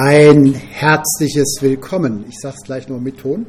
Ein 0.00 0.54
herzliches 0.54 1.56
Willkommen. 1.60 2.24
Ich 2.28 2.38
sage 2.38 2.54
es 2.56 2.64
gleich 2.64 2.88
noch 2.88 3.00
mit 3.00 3.18
Ton. 3.18 3.46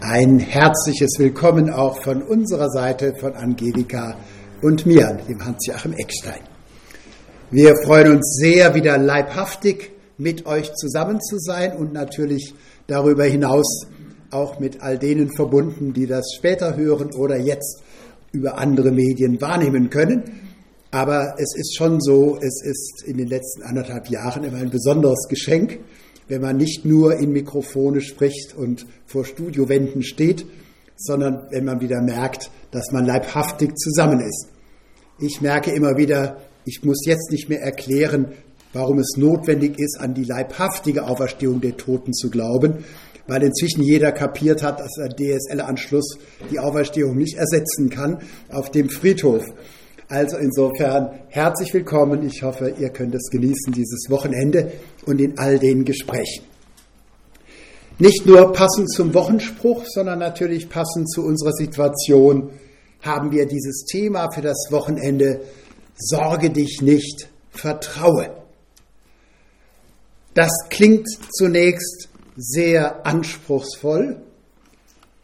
Ein 0.00 0.38
herzliches 0.38 1.18
Willkommen 1.18 1.68
auch 1.68 2.02
von 2.02 2.22
unserer 2.22 2.70
Seite, 2.70 3.12
von 3.20 3.34
Angelika 3.34 4.16
und 4.62 4.86
mir, 4.86 5.18
dem 5.28 5.44
Hans-Joachim 5.44 5.92
Eckstein. 5.92 6.40
Wir 7.50 7.74
freuen 7.84 8.16
uns 8.16 8.38
sehr, 8.40 8.74
wieder 8.74 8.96
leibhaftig 8.96 9.90
mit 10.16 10.46
euch 10.46 10.72
zusammen 10.76 11.20
zu 11.20 11.38
sein 11.38 11.76
und 11.76 11.92
natürlich 11.92 12.54
darüber 12.86 13.24
hinaus 13.24 13.86
auch 14.30 14.58
mit 14.60 14.80
all 14.80 14.98
denen 14.98 15.30
verbunden, 15.30 15.92
die 15.92 16.06
das 16.06 16.24
später 16.38 16.74
hören 16.74 17.10
oder 17.14 17.36
jetzt 17.36 17.82
über 18.32 18.56
andere 18.56 18.92
Medien 18.92 19.42
wahrnehmen 19.42 19.90
können. 19.90 20.45
Aber 20.90 21.34
es 21.38 21.54
ist 21.56 21.76
schon 21.76 22.00
so, 22.00 22.38
es 22.40 22.62
ist 22.62 23.02
in 23.06 23.16
den 23.16 23.28
letzten 23.28 23.62
anderthalb 23.62 24.08
Jahren 24.08 24.44
immer 24.44 24.58
ein 24.58 24.70
besonderes 24.70 25.26
Geschenk, 25.28 25.80
wenn 26.28 26.40
man 26.40 26.56
nicht 26.56 26.84
nur 26.84 27.16
in 27.16 27.30
Mikrofone 27.30 28.00
spricht 28.00 28.54
und 28.56 28.86
vor 29.06 29.24
Studiowänden 29.24 30.02
steht, 30.02 30.46
sondern 30.96 31.46
wenn 31.50 31.64
man 31.64 31.80
wieder 31.80 32.00
merkt, 32.00 32.50
dass 32.70 32.90
man 32.92 33.04
leibhaftig 33.04 33.76
zusammen 33.76 34.20
ist. 34.20 34.48
Ich 35.18 35.40
merke 35.40 35.70
immer 35.70 35.96
wieder, 35.96 36.38
ich 36.64 36.82
muss 36.84 37.04
jetzt 37.06 37.30
nicht 37.30 37.48
mehr 37.48 37.62
erklären, 37.62 38.32
warum 38.72 38.98
es 38.98 39.16
notwendig 39.16 39.78
ist, 39.78 39.98
an 40.00 40.14
die 40.14 40.24
leibhaftige 40.24 41.04
Auferstehung 41.04 41.60
der 41.60 41.76
Toten 41.76 42.12
zu 42.12 42.30
glauben, 42.30 42.84
weil 43.26 43.42
inzwischen 43.42 43.82
jeder 43.82 44.12
kapiert 44.12 44.62
hat, 44.62 44.80
dass 44.80 44.92
der 44.94 45.08
DSL-Anschluss 45.08 46.18
die 46.50 46.58
Auferstehung 46.58 47.16
nicht 47.16 47.36
ersetzen 47.36 47.90
kann 47.90 48.18
auf 48.50 48.70
dem 48.70 48.88
Friedhof. 48.88 49.44
Also 50.08 50.36
insofern 50.36 51.18
herzlich 51.30 51.74
willkommen. 51.74 52.24
Ich 52.24 52.44
hoffe, 52.44 52.72
ihr 52.78 52.90
könnt 52.90 53.12
es 53.16 53.28
genießen, 53.28 53.72
dieses 53.72 54.08
Wochenende 54.08 54.70
und 55.04 55.20
in 55.20 55.36
all 55.36 55.58
den 55.58 55.84
Gesprächen. 55.84 56.44
Nicht 57.98 58.24
nur 58.24 58.52
passend 58.52 58.92
zum 58.92 59.14
Wochenspruch, 59.14 59.84
sondern 59.86 60.20
natürlich 60.20 60.68
passend 60.68 61.10
zu 61.10 61.22
unserer 61.24 61.52
Situation 61.52 62.50
haben 63.00 63.32
wir 63.32 63.46
dieses 63.46 63.84
Thema 63.84 64.30
für 64.30 64.42
das 64.42 64.68
Wochenende 64.70 65.40
Sorge 65.96 66.50
dich 66.50 66.82
nicht, 66.82 67.28
vertraue. 67.50 68.30
Das 70.34 70.52
klingt 70.68 71.08
zunächst 71.32 72.10
sehr 72.36 73.04
anspruchsvoll 73.04 74.22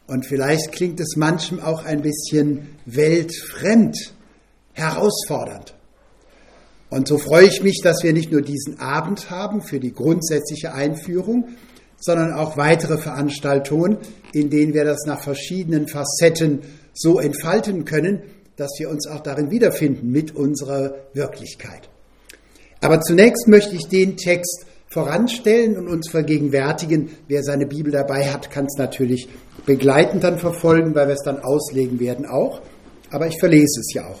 und 0.07 0.25
vielleicht 0.25 0.73
klingt 0.73 0.99
es 0.99 1.15
manchem 1.15 1.61
auch 1.61 1.85
ein 1.85 2.01
bisschen 2.01 2.75
weltfremd 2.85 4.13
herausfordernd. 4.73 5.75
Und 6.89 7.07
so 7.07 7.17
freue 7.17 7.47
ich 7.47 7.63
mich, 7.63 7.81
dass 7.83 8.03
wir 8.03 8.13
nicht 8.13 8.31
nur 8.31 8.41
diesen 8.41 8.79
Abend 8.79 9.31
haben 9.31 9.61
für 9.61 9.79
die 9.79 9.93
grundsätzliche 9.93 10.73
Einführung, 10.73 11.49
sondern 11.99 12.33
auch 12.33 12.57
weitere 12.57 12.97
Veranstaltungen, 12.97 13.97
in 14.33 14.49
denen 14.49 14.73
wir 14.73 14.83
das 14.83 15.05
nach 15.05 15.21
verschiedenen 15.21 15.87
Facetten 15.87 16.59
so 16.93 17.19
entfalten 17.19 17.85
können, 17.85 18.21
dass 18.57 18.71
wir 18.77 18.89
uns 18.89 19.07
auch 19.07 19.21
darin 19.21 19.49
wiederfinden 19.49 20.11
mit 20.11 20.35
unserer 20.35 20.95
Wirklichkeit. 21.13 21.89
Aber 22.81 23.01
zunächst 23.01 23.47
möchte 23.47 23.75
ich 23.75 23.87
den 23.87 24.17
Text 24.17 24.65
voranstellen 24.87 25.77
und 25.77 25.87
uns 25.87 26.09
vergegenwärtigen. 26.09 27.09
Wer 27.27 27.41
seine 27.41 27.65
Bibel 27.65 27.91
dabei 27.91 28.29
hat, 28.31 28.51
kann 28.51 28.65
es 28.65 28.77
natürlich 28.77 29.27
begleitend 29.65 30.23
dann 30.23 30.37
verfolgen, 30.37 30.93
weil 30.93 31.07
wir 31.07 31.15
es 31.15 31.23
dann 31.23 31.39
auslegen 31.39 31.99
werden 31.99 32.25
auch. 32.27 32.61
Aber 33.09 33.27
ich 33.27 33.39
verlese 33.39 33.79
es 33.79 33.93
ja 33.93 34.05
auch. 34.07 34.19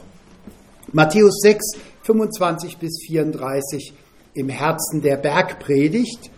Matthäus 0.95 1.39
6, 1.41 1.71
25 2.03 2.77
bis 2.77 2.99
34 3.07 3.93
im 4.35 4.47
Herzen 4.47 5.01
der 5.01 5.17
Bergpredigt 5.17 6.29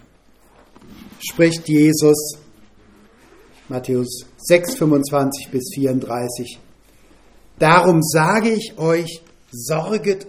spricht 1.19 1.67
Jesus, 1.67 2.37
Matthäus 3.67 4.25
6, 4.37 4.75
25 4.75 5.49
bis 5.51 5.71
34, 5.75 6.57
Darum 7.59 8.01
sage 8.01 8.51
ich 8.51 8.77
euch, 8.77 9.21
sorget 9.51 10.25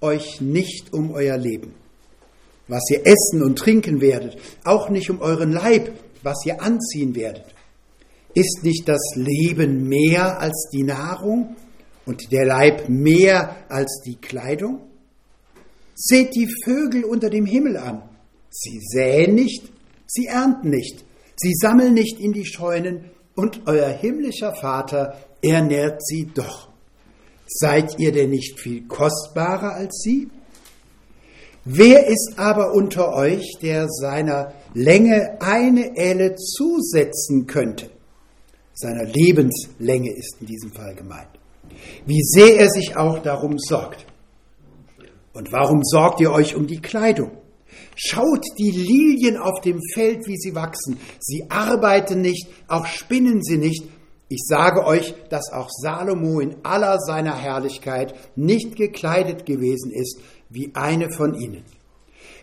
euch 0.00 0.40
nicht 0.40 0.92
um 0.92 1.12
euer 1.12 1.36
Leben, 1.36 1.72
was 2.66 2.82
ihr 2.90 3.06
essen 3.06 3.44
und 3.44 3.60
trinken 3.60 4.00
werdet, 4.00 4.38
auch 4.64 4.88
nicht 4.88 5.08
um 5.08 5.20
euren 5.20 5.52
Leib, 5.52 5.92
was 6.24 6.44
ihr 6.44 6.60
anziehen 6.60 7.14
werdet. 7.14 7.46
Ist 8.34 8.64
nicht 8.64 8.88
das 8.88 9.14
Leben 9.14 9.88
mehr 9.88 10.40
als 10.40 10.68
die 10.72 10.82
Nahrung 10.82 11.54
und 12.08 12.32
der 12.32 12.46
Leib 12.46 12.88
mehr 12.88 13.54
als 13.68 14.00
die 14.04 14.16
Kleidung? 14.16 14.80
Seht 15.94 16.34
die 16.34 16.48
Vögel 16.64 17.04
unter 17.04 17.28
dem 17.28 17.44
Himmel 17.44 17.76
an. 17.76 18.02
Sie 18.50 18.80
säen 18.80 19.34
nicht, 19.34 19.62
sie 20.06 20.26
ernten 20.26 20.70
nicht, 20.70 21.04
sie 21.36 21.52
sammeln 21.52 21.92
nicht 21.92 22.18
in 22.18 22.32
die 22.32 22.46
Scheunen, 22.46 23.04
und 23.34 23.60
euer 23.66 23.90
himmlischer 23.90 24.54
Vater 24.54 25.16
ernährt 25.42 26.04
sie 26.04 26.28
doch. 26.34 26.70
Seid 27.46 28.00
ihr 28.00 28.10
denn 28.10 28.30
nicht 28.30 28.58
viel 28.58 28.88
kostbarer 28.88 29.74
als 29.74 30.00
sie? 30.02 30.28
Wer 31.64 32.08
ist 32.08 32.32
aber 32.36 32.72
unter 32.72 33.14
euch, 33.14 33.44
der 33.62 33.86
seiner 33.88 34.54
Länge 34.74 35.40
eine 35.40 35.96
Elle 35.96 36.34
zusetzen 36.34 37.46
könnte? 37.46 37.90
Seiner 38.74 39.04
Lebenslänge 39.04 40.12
ist 40.16 40.36
in 40.40 40.46
diesem 40.46 40.72
Fall 40.72 40.94
gemeint 40.94 41.37
wie 42.06 42.22
sehr 42.22 42.58
er 42.58 42.68
sich 42.68 42.96
auch 42.96 43.20
darum 43.20 43.58
sorgt. 43.58 44.06
Und 45.32 45.52
warum 45.52 45.82
sorgt 45.84 46.20
ihr 46.20 46.32
euch 46.32 46.54
um 46.56 46.66
die 46.66 46.80
Kleidung? 46.80 47.30
Schaut 47.94 48.44
die 48.58 48.70
Lilien 48.70 49.36
auf 49.36 49.60
dem 49.60 49.80
Feld, 49.92 50.26
wie 50.26 50.36
sie 50.36 50.54
wachsen. 50.54 50.98
Sie 51.20 51.44
arbeiten 51.50 52.20
nicht, 52.20 52.48
auch 52.66 52.86
spinnen 52.86 53.42
sie 53.42 53.58
nicht. 53.58 53.84
Ich 54.28 54.44
sage 54.46 54.84
euch, 54.84 55.14
dass 55.30 55.52
auch 55.52 55.68
Salomo 55.70 56.40
in 56.40 56.56
aller 56.62 56.98
seiner 56.98 57.36
Herrlichkeit 57.36 58.14
nicht 58.36 58.76
gekleidet 58.76 59.46
gewesen 59.46 59.90
ist 59.90 60.20
wie 60.50 60.72
eine 60.74 61.10
von 61.10 61.34
ihnen. 61.34 61.64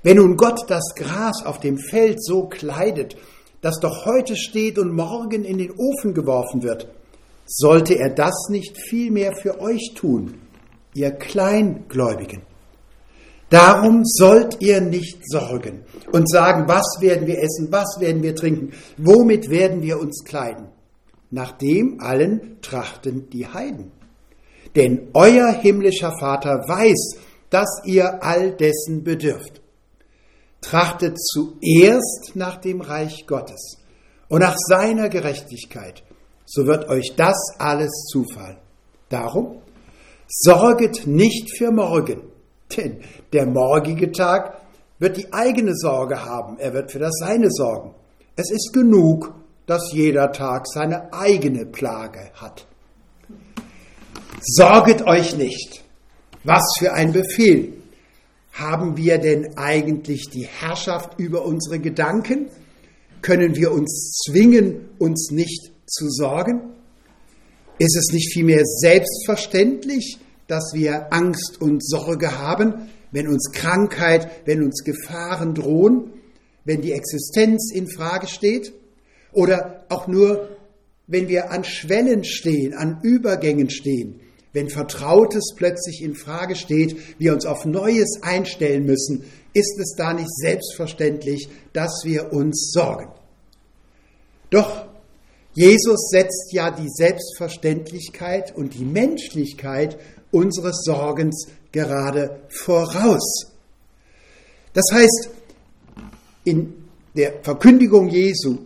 Wenn 0.01 0.17
nun 0.17 0.35
Gott 0.35 0.65
das 0.67 0.93
Gras 0.95 1.45
auf 1.45 1.59
dem 1.59 1.77
Feld 1.77 2.23
so 2.23 2.47
kleidet, 2.47 3.15
das 3.61 3.79
doch 3.79 4.05
heute 4.05 4.35
steht 4.35 4.77
und 4.77 4.95
morgen 4.95 5.43
in 5.43 5.57
den 5.57 5.71
Ofen 5.71 6.13
geworfen 6.13 6.63
wird, 6.63 6.87
sollte 7.45 7.95
er 7.95 8.09
das 8.09 8.49
nicht 8.49 8.77
vielmehr 8.77 9.33
für 9.35 9.59
euch 9.59 9.93
tun, 9.95 10.35
ihr 10.93 11.11
Kleingläubigen? 11.11 12.41
Darum 13.49 14.01
sollt 14.03 14.61
ihr 14.61 14.81
nicht 14.81 15.19
sorgen 15.23 15.85
und 16.11 16.29
sagen, 16.29 16.67
was 16.67 16.97
werden 16.99 17.27
wir 17.27 17.37
essen, 17.37 17.71
was 17.71 17.99
werden 17.99 18.23
wir 18.23 18.35
trinken, 18.35 18.73
womit 18.97 19.49
werden 19.49 19.81
wir 19.83 19.99
uns 19.99 20.23
kleiden. 20.25 20.67
Nach 21.29 21.51
dem 21.51 21.99
allen 21.99 22.57
trachten 22.61 23.29
die 23.29 23.47
Heiden. 23.47 23.91
Denn 24.75 25.09
euer 25.13 25.51
himmlischer 25.51 26.11
Vater 26.19 26.63
weiß, 26.67 27.19
dass 27.49 27.81
ihr 27.85 28.23
all 28.23 28.51
dessen 28.51 29.03
bedürft. 29.03 29.61
Trachtet 30.61 31.17
zuerst 31.19 32.31
nach 32.33 32.57
dem 32.57 32.81
Reich 32.81 33.25
Gottes 33.27 33.77
und 34.27 34.39
nach 34.39 34.55
seiner 34.57 35.09
Gerechtigkeit 35.09 36.03
so 36.45 36.65
wird 36.65 36.89
euch 36.89 37.13
das 37.15 37.37
alles 37.57 37.91
zufallen. 38.11 38.57
Darum 39.09 39.61
sorget 40.27 41.05
nicht 41.07 41.55
für 41.57 41.71
morgen, 41.71 42.21
denn 42.75 43.01
der 43.33 43.45
morgige 43.45 44.11
Tag 44.11 44.61
wird 44.99 45.17
die 45.17 45.31
eigene 45.33 45.75
Sorge 45.75 46.23
haben, 46.23 46.57
er 46.57 46.73
wird 46.73 46.91
für 46.91 46.99
das 46.99 47.13
Seine 47.19 47.49
sorgen. 47.49 47.93
Es 48.35 48.51
ist 48.51 48.71
genug, 48.73 49.33
dass 49.65 49.91
jeder 49.93 50.31
Tag 50.31 50.67
seine 50.67 51.11
eigene 51.13 51.65
Plage 51.65 52.31
hat. 52.35 52.65
Sorget 54.41 55.07
euch 55.07 55.35
nicht. 55.35 55.83
Was 56.43 56.63
für 56.77 56.93
ein 56.93 57.11
Befehl. 57.11 57.73
Haben 58.53 58.95
wir 58.95 59.17
denn 59.17 59.57
eigentlich 59.57 60.29
die 60.29 60.45
Herrschaft 60.45 61.19
über 61.19 61.43
unsere 61.43 61.79
Gedanken? 61.79 62.49
Können 63.21 63.55
wir 63.55 63.71
uns 63.71 64.21
zwingen, 64.25 64.89
uns 64.99 65.31
nicht 65.31 65.71
zu 65.97 66.09
sorgen? 66.09 66.73
Ist 67.79 67.97
es 67.97 68.13
nicht 68.13 68.33
vielmehr 68.33 68.63
selbstverständlich, 68.63 70.17
dass 70.47 70.71
wir 70.73 71.13
Angst 71.13 71.61
und 71.61 71.85
Sorge 71.85 72.37
haben, 72.37 72.89
wenn 73.11 73.27
uns 73.27 73.51
Krankheit, 73.51 74.29
wenn 74.45 74.63
uns 74.63 74.83
Gefahren 74.83 75.53
drohen, 75.53 76.13
wenn 76.63 76.81
die 76.81 76.91
Existenz 76.91 77.71
in 77.73 77.87
Frage 77.87 78.27
steht? 78.27 78.73
Oder 79.31 79.85
auch 79.89 80.07
nur, 80.07 80.49
wenn 81.07 81.27
wir 81.27 81.51
an 81.51 81.63
Schwellen 81.63 82.23
stehen, 82.23 82.73
an 82.73 82.99
Übergängen 83.03 83.69
stehen, 83.69 84.21
wenn 84.53 84.69
Vertrautes 84.69 85.53
plötzlich 85.55 86.01
in 86.01 86.15
Frage 86.15 86.55
steht, 86.55 87.19
wir 87.19 87.33
uns 87.33 87.45
auf 87.45 87.65
Neues 87.65 88.19
einstellen 88.21 88.85
müssen, 88.85 89.25
ist 89.53 89.79
es 89.79 89.95
da 89.97 90.13
nicht 90.13 90.33
selbstverständlich, 90.33 91.49
dass 91.73 92.03
wir 92.05 92.31
uns 92.31 92.71
sorgen? 92.71 93.11
Doch 94.49 94.84
Jesus 95.55 96.09
setzt 96.09 96.51
ja 96.51 96.69
die 96.69 96.89
Selbstverständlichkeit 96.89 98.55
und 98.55 98.73
die 98.73 98.83
Menschlichkeit 98.83 99.97
unseres 100.31 100.83
Sorgens 100.83 101.47
gerade 101.71 102.41
voraus. 102.49 103.53
Das 104.73 104.85
heißt, 104.91 105.29
in 106.43 106.73
der 107.15 107.41
Verkündigung 107.41 108.09
Jesu, 108.09 108.57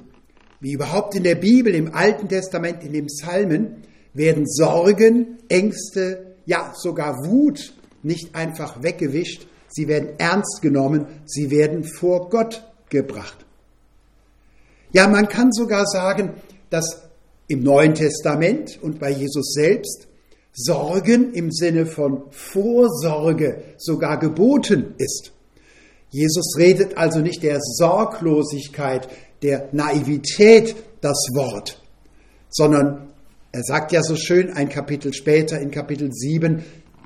wie 0.59 0.73
überhaupt 0.73 1.13
in 1.13 1.23
der 1.23 1.35
Bibel, 1.35 1.75
im 1.75 1.93
Alten 1.93 2.27
Testament, 2.27 2.83
in 2.83 2.93
den 2.93 3.05
Psalmen, 3.05 3.83
werden 4.13 4.47
Sorgen, 4.47 5.37
Ängste, 5.47 6.35
ja 6.45 6.73
sogar 6.75 7.13
Wut 7.25 7.73
nicht 8.01 8.33
einfach 8.33 8.81
weggewischt, 8.81 9.45
sie 9.67 9.87
werden 9.87 10.09
ernst 10.17 10.63
genommen, 10.63 11.05
sie 11.25 11.51
werden 11.51 11.83
vor 11.83 12.29
Gott 12.29 12.63
gebracht. 12.89 13.45
Ja, 14.91 15.07
man 15.07 15.27
kann 15.27 15.51
sogar 15.51 15.85
sagen, 15.85 16.33
dass 16.69 17.03
im 17.47 17.63
Neuen 17.63 17.95
Testament 17.95 18.79
und 18.81 18.99
bei 18.99 19.09
Jesus 19.11 19.53
selbst 19.53 20.07
Sorgen 20.53 21.33
im 21.33 21.51
Sinne 21.51 21.85
von 21.85 22.23
Vorsorge 22.31 23.63
sogar 23.77 24.19
geboten 24.19 24.93
ist. 24.97 25.31
Jesus 26.09 26.55
redet 26.57 26.97
also 26.97 27.19
nicht 27.19 27.43
der 27.43 27.59
Sorglosigkeit, 27.61 29.07
der 29.41 29.69
Naivität 29.71 30.75
das 31.01 31.17
Wort, 31.33 31.81
sondern 32.49 33.09
er 33.51 33.63
sagt 33.63 33.91
ja 33.91 34.03
so 34.03 34.15
schön 34.15 34.51
ein 34.51 34.69
Kapitel 34.69 35.13
später 35.13 35.59
in 35.59 35.71
Kapitel 35.71 36.11
7, 36.11 36.63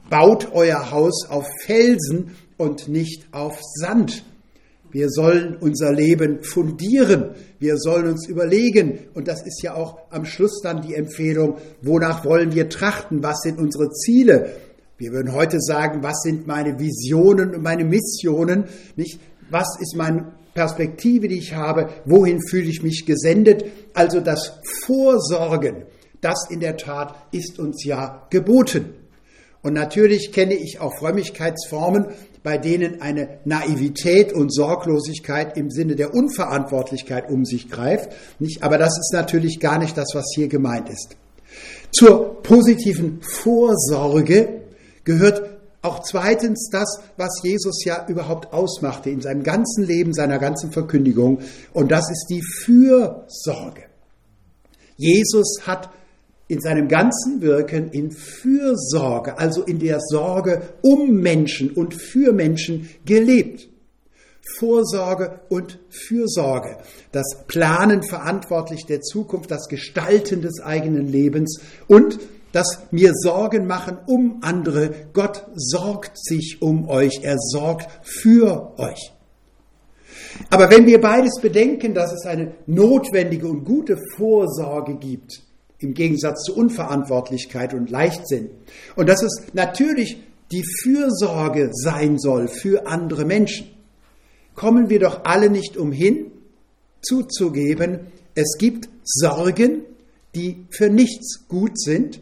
baut 0.10 0.50
euer 0.54 0.92
Haus 0.92 1.28
auf 1.30 1.48
Felsen 1.66 2.36
und 2.58 2.88
nicht 2.88 3.28
auf 3.32 3.60
Sand. 3.76 4.24
Wir 4.94 5.10
sollen 5.10 5.58
unser 5.60 5.92
Leben 5.92 6.44
fundieren. 6.44 7.32
Wir 7.60 7.78
sollen 7.78 8.08
uns 8.08 8.28
überlegen, 8.28 9.00
und 9.16 9.28
das 9.28 9.42
ist 9.42 9.64
ja 9.64 9.74
auch 9.74 9.98
am 10.12 10.24
Schluss 10.24 10.62
dann 10.62 10.84
die 10.84 10.94
Empfehlung, 10.94 11.58
wonach 11.82 12.24
wollen 12.24 12.54
wir 12.54 12.70
trachten? 12.70 13.24
Was 13.24 13.42
sind 13.42 13.58
unsere 13.58 13.90
Ziele? 13.90 14.54
Wir 15.00 15.12
würden 15.12 15.34
heute 15.34 15.60
sagen, 15.60 16.04
was 16.04 16.22
sind 16.22 16.46
meine 16.46 16.80
Visionen 16.80 17.56
und 17.56 17.64
meine 17.64 17.84
Missionen? 17.84 18.66
Nicht? 18.96 19.20
Was 19.50 19.80
ist 19.82 19.96
meine 19.98 20.32
Perspektive, 20.54 21.28
die 21.28 21.40
ich 21.40 21.56
habe? 21.56 21.90
Wohin 22.06 22.40
fühle 22.48 22.70
ich 22.70 22.84
mich 22.84 23.08
gesendet? 23.08 23.66
Also 23.96 24.20
das 24.20 24.60
Vorsorgen, 24.86 25.86
das 26.22 26.48
in 26.52 26.60
der 26.60 26.78
Tat 26.78 27.16
ist 27.32 27.58
uns 27.58 27.84
ja 27.84 28.28
geboten. 28.30 28.94
Und 29.64 29.74
natürlich 29.74 30.32
kenne 30.34 30.54
ich 30.54 30.80
auch 30.80 30.98
Frömmigkeitsformen, 31.00 32.08
bei 32.44 32.58
denen 32.58 33.02
eine 33.02 33.40
Naivität 33.46 34.34
und 34.34 34.54
Sorglosigkeit 34.54 35.58
im 35.58 35.72
Sinne 35.72 35.96
der 35.96 36.14
Unverantwortlichkeit 36.14 37.30
um 37.30 37.46
sich 37.46 37.70
greift. 37.70 38.12
Nicht? 38.40 38.62
Aber 38.62 38.78
das 38.78 38.98
ist 39.00 39.14
natürlich 39.14 39.62
gar 39.62 39.80
nicht 39.80 39.98
das, 39.98 40.10
was 40.14 40.26
hier 40.36 40.50
gemeint 40.50 40.90
ist. 40.90 41.16
Zur 41.92 42.42
positiven 42.44 43.22
Vorsorge 43.22 44.62
gehört 45.06 45.54
auch 45.82 46.02
zweitens 46.02 46.70
das, 46.72 47.02
was 47.18 47.42
Jesus 47.44 47.84
ja 47.86 48.06
überhaupt 48.08 48.54
ausmachte 48.54 49.10
in 49.10 49.22
seinem 49.22 49.44
ganzen 49.44 49.86
Leben, 49.86 50.14
seiner 50.14 50.40
ganzen 50.40 50.72
Verkündigung. 50.72 51.40
Und 51.74 51.92
das 51.92 52.10
ist 52.10 52.28
die 52.30 52.42
Fürsorge. 52.42 53.84
Jesus 54.98 55.60
hat 55.66 55.90
in 56.48 56.60
seinem 56.60 56.88
ganzen 56.88 57.42
Wirken 57.42 57.90
in 57.92 58.12
Fürsorge, 58.12 59.38
also 59.38 59.64
in 59.64 59.80
der 59.80 60.00
Sorge 60.00 60.62
um 60.82 61.22
Menschen 61.22 61.72
und 61.72 61.94
für 61.94 62.34
Menschen 62.34 62.90
gelebt. 63.06 63.70
Vorsorge 64.58 65.40
und 65.48 65.80
Fürsorge, 65.90 66.78
das 67.14 67.46
Planen 67.48 68.04
verantwortlich 68.04 68.86
der 68.86 69.02
Zukunft, 69.02 69.50
das 69.50 69.70
Gestalten 69.70 70.42
des 70.42 70.60
eigenen 70.62 71.08
Lebens 71.08 71.62
und 71.88 72.20
das 72.52 72.80
mir 72.92 73.14
Sorgen 73.16 73.66
machen 73.66 73.98
um 74.06 74.40
andere. 74.42 74.92
Gott 75.14 75.48
sorgt 75.56 76.18
sich 76.18 76.62
um 76.62 76.90
euch, 76.90 77.22
er 77.24 77.38
sorgt 77.40 77.88
für 78.04 78.78
euch. 78.78 79.14
Aber 80.50 80.70
wenn 80.70 80.86
wir 80.86 81.00
beides 81.00 81.40
bedenken, 81.42 81.94
dass 81.94 82.12
es 82.12 82.26
eine 82.26 82.54
notwendige 82.66 83.48
und 83.48 83.64
gute 83.64 83.98
Vorsorge 84.16 84.96
gibt, 84.96 85.42
im 85.84 85.94
Gegensatz 85.94 86.44
zu 86.44 86.56
Unverantwortlichkeit 86.56 87.74
und 87.74 87.90
Leichtsinn. 87.90 88.50
Und 88.96 89.10
dass 89.10 89.22
es 89.24 89.44
natürlich 89.54 90.18
die 90.52 90.64
Fürsorge 90.84 91.70
sein 91.74 92.20
soll 92.20 92.48
für 92.48 92.88
andere 92.88 93.26
Menschen. 93.26 93.68
Kommen 94.56 94.90
wir 94.90 95.00
doch 95.00 95.26
alle 95.26 95.50
nicht 95.50 95.78
umhin, 95.78 96.32
zuzugeben, 97.02 98.12
es 98.36 98.58
gibt 98.58 98.90
Sorgen, 99.04 99.84
die 100.36 100.66
für 100.72 100.90
nichts 100.90 101.48
gut 101.48 101.80
sind 101.80 102.22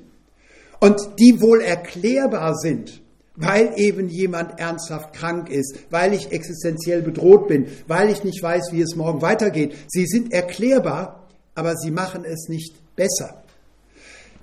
und 0.79 0.97
die 1.19 1.41
wohl 1.41 1.61
erklärbar 1.61 2.55
sind, 2.55 3.01
weil 3.35 3.73
eben 3.77 4.09
jemand 4.09 4.59
ernsthaft 4.59 5.13
krank 5.13 5.49
ist, 5.49 5.77
weil 5.89 6.13
ich 6.13 6.31
existenziell 6.31 7.01
bedroht 7.01 7.47
bin, 7.47 7.67
weil 7.87 8.09
ich 8.09 8.23
nicht 8.23 8.41
weiß, 8.41 8.69
wie 8.71 8.81
es 8.81 8.95
morgen 8.95 9.21
weitergeht. 9.21 9.75
Sie 9.87 10.05
sind 10.05 10.33
erklärbar, 10.33 11.27
aber 11.55 11.75
sie 11.75 11.91
machen 11.91 12.25
es 12.25 12.49
nicht 12.49 12.73
besser 12.95 13.40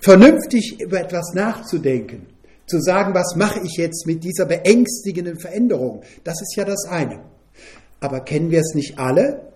vernünftig 0.01 0.81
über 0.81 1.01
etwas 1.01 1.35
nachzudenken, 1.35 2.27
zu 2.67 2.81
sagen, 2.81 3.15
was 3.15 3.35
mache 3.37 3.61
ich 3.65 3.77
jetzt 3.77 4.07
mit 4.07 4.23
dieser 4.25 4.47
beängstigenden 4.47 5.39
Veränderung, 5.39 6.03
das 6.25 6.41
ist 6.43 6.55
ja 6.57 6.65
das 6.65 6.85
eine. 6.87 7.21
Aber 8.01 8.21
kennen 8.21 8.51
wir 8.51 8.61
es 8.61 8.75
nicht 8.75 8.99
alle, 8.99 9.53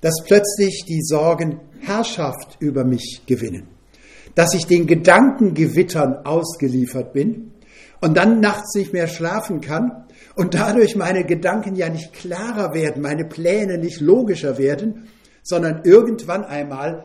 dass 0.00 0.22
plötzlich 0.24 0.84
die 0.86 1.02
Sorgen 1.02 1.60
Herrschaft 1.80 2.56
über 2.60 2.84
mich 2.84 3.22
gewinnen, 3.26 3.68
dass 4.34 4.54
ich 4.54 4.66
den 4.66 4.86
Gedankengewittern 4.86 6.24
ausgeliefert 6.24 7.12
bin 7.12 7.52
und 8.00 8.16
dann 8.16 8.40
nachts 8.40 8.74
nicht 8.74 8.92
mehr 8.92 9.08
schlafen 9.08 9.60
kann 9.60 10.04
und 10.34 10.54
dadurch 10.54 10.96
meine 10.96 11.24
Gedanken 11.24 11.74
ja 11.74 11.88
nicht 11.88 12.12
klarer 12.12 12.74
werden, 12.74 13.02
meine 13.02 13.24
Pläne 13.24 13.78
nicht 13.78 14.00
logischer 14.00 14.58
werden, 14.58 15.08
sondern 15.42 15.82
irgendwann 15.84 16.44
einmal 16.44 17.04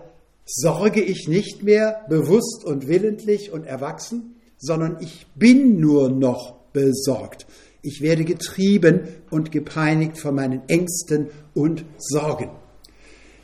sorge 0.52 1.02
ich 1.02 1.28
nicht 1.28 1.64
mehr 1.64 2.06
bewusst 2.10 2.66
und 2.66 2.88
willentlich 2.88 3.52
und 3.52 3.66
erwachsen, 3.66 4.36
sondern 4.58 4.98
ich 5.00 5.28
bin 5.36 5.80
nur 5.80 6.10
noch 6.10 6.56
besorgt. 6.74 7.46
Ich 7.84 8.02
werde 8.02 8.26
getrieben 8.26 9.08
und 9.30 9.52
gepeinigt 9.52 10.18
von 10.18 10.36
meinen 10.36 10.68
Ängsten 10.68 11.28
und 11.54 11.86
Sorgen. 11.98 12.50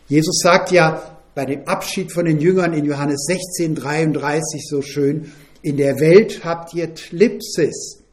Jesus 0.07 0.39
sagt 0.41 0.71
ja 0.71 1.19
bei 1.35 1.45
dem 1.45 1.67
Abschied 1.67 2.11
von 2.11 2.25
den 2.25 2.39
Jüngern 2.39 2.73
in 2.73 2.85
Johannes 2.85 3.25
16, 3.27 3.75
33 3.75 4.67
so 4.67 4.81
schön, 4.81 5.31
in 5.61 5.77
der 5.77 5.99
Welt 5.99 6.43
habt 6.43 6.73
ihr 6.73 6.93
Tlipsis. 6.93 8.03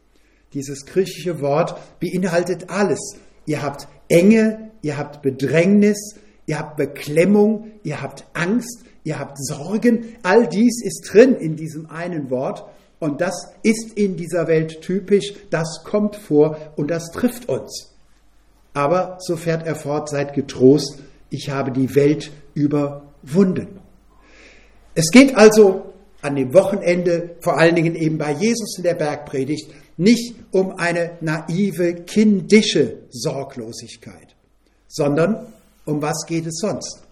Dieses 0.53 0.85
griechische 0.85 1.41
Wort 1.41 1.75
beinhaltet 1.99 2.69
alles. 2.69 2.99
Ihr 3.45 3.61
habt 3.61 3.87
Enge, 4.07 4.71
ihr 4.81 4.97
habt 4.97 5.21
Bedrängnis, 5.23 6.15
ihr 6.45 6.59
habt 6.59 6.77
Beklemmung, 6.77 7.71
ihr 7.83 8.01
habt 8.01 8.25
Angst, 8.33 8.85
ihr 9.03 9.19
habt 9.19 9.37
Sorgen. 9.37 10.15
All 10.23 10.47
dies 10.47 10.83
ist 10.83 11.09
drin 11.11 11.35
in 11.35 11.55
diesem 11.55 11.89
einen 11.89 12.29
Wort. 12.29 12.65
Und 12.99 13.19
das 13.19 13.51
ist 13.63 13.97
in 13.97 14.15
dieser 14.15 14.47
Welt 14.47 14.81
typisch, 14.81 15.33
das 15.49 15.83
kommt 15.83 16.15
vor 16.15 16.57
und 16.77 16.89
das 16.89 17.11
trifft 17.11 17.49
uns. 17.49 17.89
Aber, 18.73 19.17
so 19.19 19.35
fährt 19.35 19.67
er 19.67 19.75
fort, 19.75 20.09
seid 20.09 20.33
getrost, 20.33 20.99
ich 21.29 21.49
habe 21.49 21.71
die 21.71 21.95
Welt 21.95 22.31
überwunden. 22.53 23.79
Es 24.95 25.11
geht 25.11 25.35
also 25.35 25.93
an 26.21 26.35
dem 26.35 26.53
Wochenende, 26.53 27.35
vor 27.41 27.57
allen 27.57 27.75
Dingen 27.75 27.95
eben 27.95 28.17
bei 28.17 28.31
Jesus 28.31 28.77
in 28.77 28.83
der 28.83 28.93
Bergpredigt, 28.93 29.69
nicht 29.97 30.35
um 30.51 30.77
eine 30.77 31.17
naive, 31.19 32.05
kindische 32.05 32.99
Sorglosigkeit, 33.09 34.35
sondern 34.87 35.47
um 35.85 36.01
was 36.01 36.25
geht 36.27 36.45
es 36.47 36.59
sonst? 36.59 37.03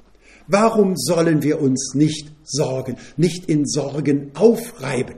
Warum 0.47 0.95
sollen 0.97 1.43
wir 1.43 1.61
uns 1.61 1.93
nicht 1.93 2.31
sorgen, 2.43 2.97
nicht 3.17 3.45
in 3.45 3.65
Sorgen 3.65 4.31
aufreiben? 4.33 5.15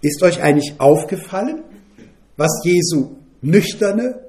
Ist 0.00 0.22
euch 0.22 0.42
eigentlich 0.42 0.74
aufgefallen, 0.78 1.62
was 2.36 2.62
Jesu 2.64 3.16
nüchterne, 3.42 4.20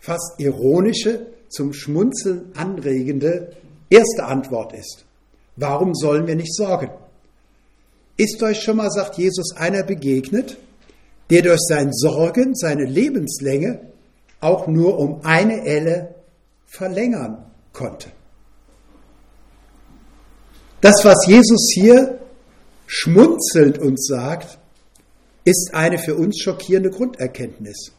fast 0.00 0.38
ironische, 0.38 1.26
zum 1.48 1.72
Schmunzeln 1.72 2.52
anregende 2.56 3.52
erste 3.90 4.24
Antwort 4.24 4.74
ist? 4.74 5.04
Warum 5.56 5.94
sollen 5.94 6.26
wir 6.26 6.36
nicht 6.36 6.54
sorgen? 6.54 6.90
Ist 8.16 8.42
euch 8.42 8.60
schon 8.60 8.76
mal, 8.76 8.90
sagt 8.90 9.16
Jesus, 9.16 9.56
einer 9.56 9.82
begegnet, 9.82 10.56
der 11.30 11.42
durch 11.42 11.60
sein 11.60 11.92
Sorgen 11.92 12.54
seine 12.54 12.84
Lebenslänge 12.84 13.80
auch 14.40 14.66
nur 14.66 14.98
um 14.98 15.20
eine 15.24 15.64
Elle 15.64 16.14
verlängern 16.68 17.44
konnte. 17.72 18.12
Das, 20.80 21.04
was 21.04 21.26
Jesus 21.26 21.72
hier 21.74 22.20
schmunzelnd 22.86 23.78
uns 23.78 24.06
sagt, 24.06 24.58
ist 25.44 25.70
eine 25.72 25.98
für 25.98 26.14
uns 26.14 26.38
schockierende 26.40 26.90
Grunderkenntnis. 26.90 27.92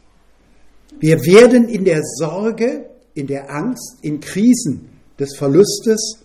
Wir 0.98 1.20
werden 1.20 1.68
in 1.68 1.84
der 1.84 2.00
Sorge, 2.02 2.88
in 3.14 3.26
der 3.26 3.50
Angst, 3.50 3.98
in 4.02 4.20
Krisen 4.20 4.88
des 5.18 5.36
Verlustes, 5.36 6.20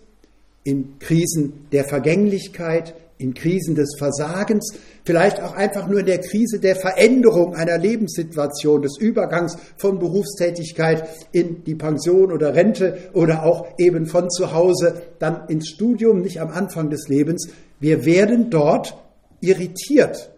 in 0.64 0.98
Krisen 1.00 1.68
der 1.72 1.86
Vergänglichkeit, 1.86 2.96
in 3.18 3.34
Krisen 3.34 3.76
des 3.76 3.96
Versagens, 3.98 4.74
vielleicht 5.04 5.42
auch 5.42 5.54
einfach 5.54 5.88
nur 5.88 6.02
in 6.02 6.06
der 6.06 6.20
Krise 6.20 6.60
der 6.60 6.76
Veränderung 6.76 7.56
einer 7.56 7.78
Lebenssituation, 7.78 8.82
des 8.82 8.98
Übergangs 9.00 9.58
von 9.78 10.00
Berufstätigkeit 10.00 11.08
in 11.32 11.64
die 11.64 11.76
Pension 11.76 12.32
oder 12.32 12.54
Rente 12.54 12.98
oder 13.14 13.44
auch 13.44 13.68
eben 13.78 14.06
von 14.06 14.30
zu 14.30 14.52
Hause 14.52 15.02
dann 15.20 15.48
ins 15.48 15.70
Studium, 15.70 16.22
nicht 16.22 16.42
am 16.42 16.50
Anfang 16.50 16.90
des 16.90 17.08
Lebens. 17.08 17.50
Wir 17.80 18.06
werden 18.06 18.50
dort 18.50 18.98
irritiert, 19.40 20.32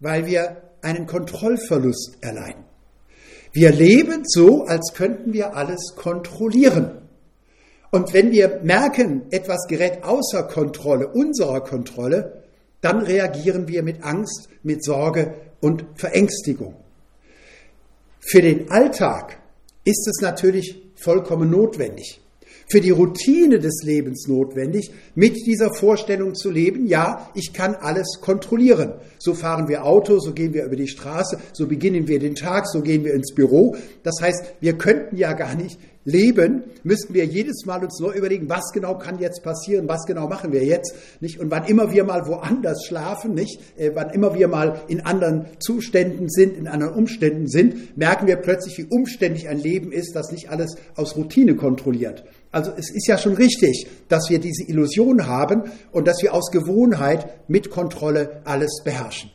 weil 0.00 0.26
wir 0.26 0.62
einen 0.80 1.06
Kontrollverlust 1.06 2.18
erleiden. 2.20 2.64
Wir 3.52 3.72
leben 3.72 4.22
so, 4.24 4.64
als 4.64 4.94
könnten 4.94 5.32
wir 5.32 5.56
alles 5.56 5.94
kontrollieren. 5.96 7.07
Und 7.90 8.12
wenn 8.12 8.30
wir 8.30 8.60
merken, 8.62 9.22
etwas 9.30 9.66
gerät 9.66 10.04
außer 10.04 10.44
Kontrolle, 10.44 11.08
unserer 11.08 11.62
Kontrolle, 11.62 12.42
dann 12.80 13.00
reagieren 13.02 13.66
wir 13.68 13.82
mit 13.82 14.02
Angst, 14.04 14.48
mit 14.62 14.84
Sorge 14.84 15.34
und 15.60 15.84
Verängstigung. 15.94 16.76
Für 18.20 18.42
den 18.42 18.70
Alltag 18.70 19.40
ist 19.84 20.06
es 20.06 20.20
natürlich 20.20 20.82
vollkommen 20.96 21.50
notwendig, 21.50 22.20
für 22.70 22.80
die 22.80 22.90
Routine 22.90 23.58
des 23.58 23.82
Lebens 23.82 24.26
notwendig, 24.28 24.90
mit 25.14 25.46
dieser 25.46 25.72
Vorstellung 25.72 26.34
zu 26.34 26.50
leben, 26.50 26.86
ja, 26.86 27.30
ich 27.34 27.52
kann 27.52 27.74
alles 27.74 28.18
kontrollieren. 28.20 28.94
So 29.18 29.34
fahren 29.34 29.68
wir 29.68 29.84
Auto, 29.84 30.18
so 30.18 30.32
gehen 30.32 30.52
wir 30.52 30.64
über 30.64 30.76
die 30.76 30.88
Straße, 30.88 31.38
so 31.52 31.66
beginnen 31.66 32.08
wir 32.08 32.18
den 32.18 32.34
Tag, 32.34 32.68
so 32.68 32.82
gehen 32.82 33.04
wir 33.04 33.14
ins 33.14 33.34
Büro. 33.34 33.76
Das 34.02 34.16
heißt, 34.20 34.54
wir 34.60 34.76
könnten 34.76 35.16
ja 35.16 35.32
gar 35.32 35.54
nicht 35.54 35.78
leben, 36.08 36.64
müssten 36.84 37.12
wir 37.12 37.24
jedes 37.26 37.66
Mal 37.66 37.84
uns 37.84 38.00
neu 38.00 38.12
überlegen, 38.12 38.48
was 38.48 38.72
genau 38.72 38.96
kann 38.96 39.18
jetzt 39.18 39.42
passieren, 39.42 39.88
was 39.88 40.06
genau 40.06 40.26
machen 40.26 40.52
wir 40.52 40.64
jetzt, 40.64 40.94
nicht? 41.20 41.38
Und 41.38 41.50
wann 41.50 41.64
immer 41.66 41.92
wir 41.92 42.04
mal 42.04 42.26
woanders 42.26 42.86
schlafen, 42.86 43.34
nicht? 43.34 43.60
Äh, 43.76 43.90
wann 43.94 44.10
immer 44.10 44.34
wir 44.34 44.48
mal 44.48 44.80
in 44.88 45.00
anderen 45.00 45.46
Zuständen 45.58 46.30
sind, 46.30 46.56
in 46.56 46.66
anderen 46.66 46.94
Umständen 46.94 47.46
sind, 47.46 47.96
merken 47.96 48.26
wir 48.26 48.36
plötzlich, 48.36 48.78
wie 48.78 48.86
umständlich 48.88 49.48
ein 49.48 49.58
Leben 49.58 49.92
ist, 49.92 50.16
das 50.16 50.32
nicht 50.32 50.48
alles 50.50 50.76
aus 50.96 51.14
Routine 51.16 51.56
kontrolliert. 51.56 52.24
Also 52.50 52.72
es 52.76 52.90
ist 52.90 53.06
ja 53.06 53.18
schon 53.18 53.34
richtig, 53.34 53.86
dass 54.08 54.30
wir 54.30 54.38
diese 54.38 54.64
Illusion 54.64 55.26
haben 55.26 55.64
und 55.92 56.08
dass 56.08 56.22
wir 56.22 56.32
aus 56.32 56.50
Gewohnheit 56.50 57.48
mit 57.48 57.70
Kontrolle 57.70 58.40
alles 58.44 58.82
beherrschen. 58.84 59.30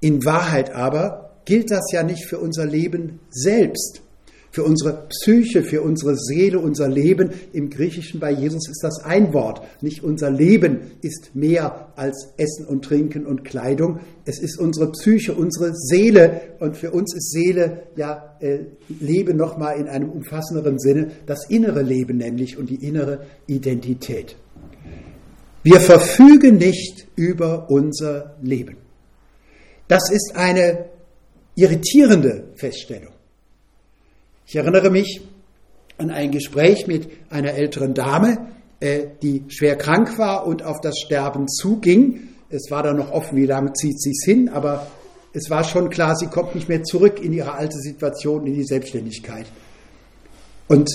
In 0.00 0.24
Wahrheit 0.24 0.74
aber 0.74 1.36
gilt 1.44 1.70
das 1.70 1.92
ja 1.92 2.02
nicht 2.02 2.24
für 2.24 2.38
unser 2.38 2.66
Leben 2.66 3.20
selbst 3.30 4.02
für 4.52 4.64
unsere 4.64 5.08
Psyche, 5.08 5.62
für 5.62 5.80
unsere 5.82 6.14
Seele, 6.16 6.60
unser 6.60 6.86
Leben. 6.86 7.30
Im 7.52 7.70
Griechischen 7.70 8.20
bei 8.20 8.30
Jesus 8.30 8.68
ist 8.68 8.84
das 8.84 9.02
ein 9.02 9.32
Wort. 9.32 9.62
Nicht 9.80 10.04
unser 10.04 10.30
Leben 10.30 10.92
ist 11.00 11.34
mehr 11.34 11.88
als 11.96 12.28
Essen 12.36 12.66
und 12.66 12.84
Trinken 12.84 13.26
und 13.26 13.44
Kleidung. 13.44 14.00
Es 14.26 14.38
ist 14.38 14.58
unsere 14.58 14.92
Psyche, 14.92 15.34
unsere 15.34 15.74
Seele. 15.74 16.42
Und 16.60 16.76
für 16.76 16.90
uns 16.90 17.14
ist 17.14 17.32
Seele 17.32 17.84
ja 17.96 18.36
äh, 18.40 18.58
Leben 19.00 19.38
nochmal 19.38 19.78
in 19.78 19.88
einem 19.88 20.10
umfassenderen 20.10 20.78
Sinne, 20.78 21.12
das 21.24 21.48
innere 21.48 21.82
Leben 21.82 22.18
nämlich 22.18 22.58
und 22.58 22.68
die 22.68 22.86
innere 22.86 23.24
Identität. 23.46 24.36
Wir 25.62 25.80
verfügen 25.80 26.58
nicht 26.58 27.06
über 27.16 27.70
unser 27.70 28.36
Leben. 28.42 28.76
Das 29.88 30.10
ist 30.10 30.32
eine 30.34 30.86
irritierende 31.54 32.48
Feststellung. 32.54 33.11
Ich 34.46 34.56
erinnere 34.56 34.90
mich 34.90 35.20
an 35.98 36.10
ein 36.10 36.30
Gespräch 36.30 36.86
mit 36.86 37.08
einer 37.30 37.52
älteren 37.52 37.94
Dame, 37.94 38.48
äh, 38.80 39.06
die 39.22 39.44
schwer 39.48 39.76
krank 39.76 40.18
war 40.18 40.46
und 40.46 40.62
auf 40.62 40.80
das 40.80 40.98
Sterben 40.98 41.48
zuging. 41.48 42.28
Es 42.50 42.70
war 42.70 42.82
dann 42.82 42.96
noch 42.96 43.12
offen, 43.12 43.36
wie 43.36 43.46
lange 43.46 43.72
zieht 43.72 44.00
sie 44.00 44.10
es 44.10 44.24
hin, 44.24 44.48
aber 44.48 44.86
es 45.32 45.48
war 45.48 45.64
schon 45.64 45.88
klar, 45.88 46.14
sie 46.16 46.26
kommt 46.26 46.54
nicht 46.54 46.68
mehr 46.68 46.82
zurück 46.82 47.22
in 47.22 47.32
ihre 47.32 47.54
alte 47.54 47.78
Situation, 47.78 48.46
in 48.46 48.54
die 48.54 48.64
Selbstständigkeit. 48.64 49.46
Und 50.68 50.90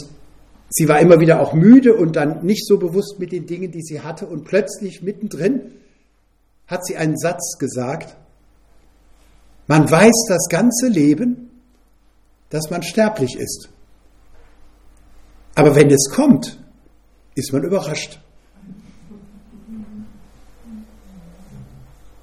sie 0.70 0.88
war 0.88 1.00
immer 1.00 1.20
wieder 1.20 1.40
auch 1.40 1.54
müde 1.54 1.96
und 1.96 2.16
dann 2.16 2.46
nicht 2.46 2.68
so 2.68 2.78
bewusst 2.78 3.20
mit 3.20 3.32
den 3.32 3.48
Dingen, 3.48 3.72
die 3.72 3.82
sie 3.82 4.02
hatte. 4.02 4.28
Und 4.28 4.44
plötzlich 4.44 5.02
mittendrin 5.02 5.62
hat 6.68 6.86
sie 6.86 6.98
einen 6.98 7.18
Satz 7.18 7.58
gesagt, 7.58 8.16
man 9.68 9.90
weiß 9.90 10.26
das 10.30 10.48
ganze 10.50 10.88
Leben, 10.88 11.47
dass 12.50 12.70
man 12.70 12.84
sterblich 12.84 13.36
ist. 13.36 13.70
Aber 15.56 15.76
wenn 15.76 15.90
es 15.90 16.10
kommt, 16.12 16.60
ist 17.36 17.52
man 17.52 17.64
überrascht. 17.64 18.20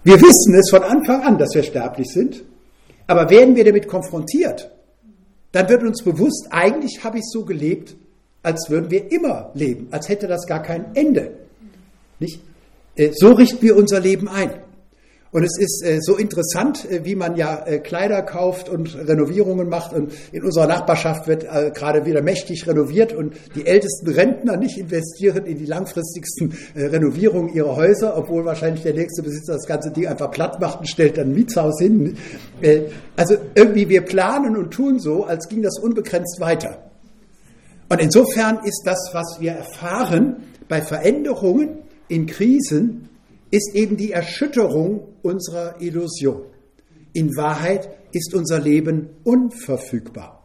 Wir 0.05 0.21
wissen 0.21 0.55
es 0.55 0.71
von 0.71 0.83
Anfang 0.83 1.23
an, 1.23 1.39
dass 1.39 1.55
wir 1.55 1.63
sterblich 1.63 2.09
sind, 2.13 2.45
aber 3.07 3.31
werden 3.31 3.57
wir 3.57 3.65
damit 3.65 3.89
konfrontiert, 3.89 4.71
dann 5.53 5.69
wird 5.69 5.83
uns 5.83 6.03
bewusst, 6.03 6.49
eigentlich 6.51 7.03
habe 7.05 7.19
ich 7.19 7.25
so 7.31 7.45
gelebt, 7.45 7.97
als 8.43 8.69
würden 8.69 8.91
wir 8.91 9.11
immer 9.11 9.51
leben, 9.55 9.89
als 9.91 10.09
hätte 10.09 10.27
das 10.27 10.47
gar 10.47 10.63
kein 10.63 10.95
Ende. 10.95 11.33
Nicht? 12.19 12.41
Äh, 12.97 13.13
so 13.15 13.33
richten 13.33 13.63
wir 13.63 13.77
unser 13.77 14.01
Leben 14.01 14.29
ein. 14.29 14.51
Und 15.35 15.43
es 15.43 15.59
ist 15.59 15.85
äh, 15.85 15.99
so 16.01 16.15
interessant, 16.17 16.89
äh, 16.89 17.05
wie 17.05 17.17
man 17.17 17.35
ja 17.35 17.67
äh, 17.67 17.81
Kleider 17.81 18.23
kauft 18.23 18.69
und 18.69 18.95
Renovierungen 18.95 19.69
macht. 19.69 19.93
Und 19.93 20.13
in 20.31 20.45
unserer 20.45 20.69
Nachbarschaft 20.69 21.27
wird 21.27 21.43
äh, 21.43 21.73
gerade 21.75 22.07
wieder 22.07 22.23
mächtig 22.23 22.69
renoviert 22.69 23.13
und 23.13 23.35
die 23.57 23.67
ältesten 23.67 24.11
Rentner 24.11 24.57
nicht 24.57 24.79
investieren 24.79 25.45
in 25.45 25.59
die 25.59 25.67
langfristigsten 25.67 26.57
äh, 26.77 26.85
Renovierungen 26.85 27.53
ihrer 27.53 27.75
Häuser, 27.75 28.17
obwohl 28.17 28.45
wahrscheinlich 28.45 28.85
der 28.85 28.95
nächste 28.95 29.25
Besitzer 29.25 29.55
das 29.55 29.67
ganze 29.67 29.91
Ding 29.91 30.07
einfach 30.07 30.31
platt 30.31 30.61
macht 30.61 30.79
und 30.79 30.87
stellt 30.87 31.19
ein 31.19 31.35
Mietshaus 31.35 31.81
hin. 31.81 32.17
Äh, 32.63 32.83
also 33.17 33.35
irgendwie 33.57 33.89
wir 33.89 34.03
planen 34.03 34.57
und 34.57 34.71
tun 34.71 35.01
so, 35.01 35.25
als 35.25 35.49
ging 35.49 35.63
das 35.63 35.81
unbegrenzt 35.81 36.39
weiter. 36.39 36.93
Und 37.89 38.01
insofern 38.01 38.61
ist 38.65 38.83
das, 38.85 39.11
was 39.13 39.39
wir 39.41 39.51
erfahren 39.51 40.45
bei 40.69 40.81
Veränderungen 40.81 41.79
in 42.07 42.27
Krisen, 42.27 43.09
ist 43.55 43.73
eben 43.77 43.97
die 43.97 44.11
Erschütterung 44.11 45.15
unserer 45.23 45.81
Illusion. 45.81 46.43
In 47.13 47.37
Wahrheit 47.37 47.89
ist 48.11 48.35
unser 48.35 48.59
Leben 48.59 49.11
unverfügbar. 49.23 50.45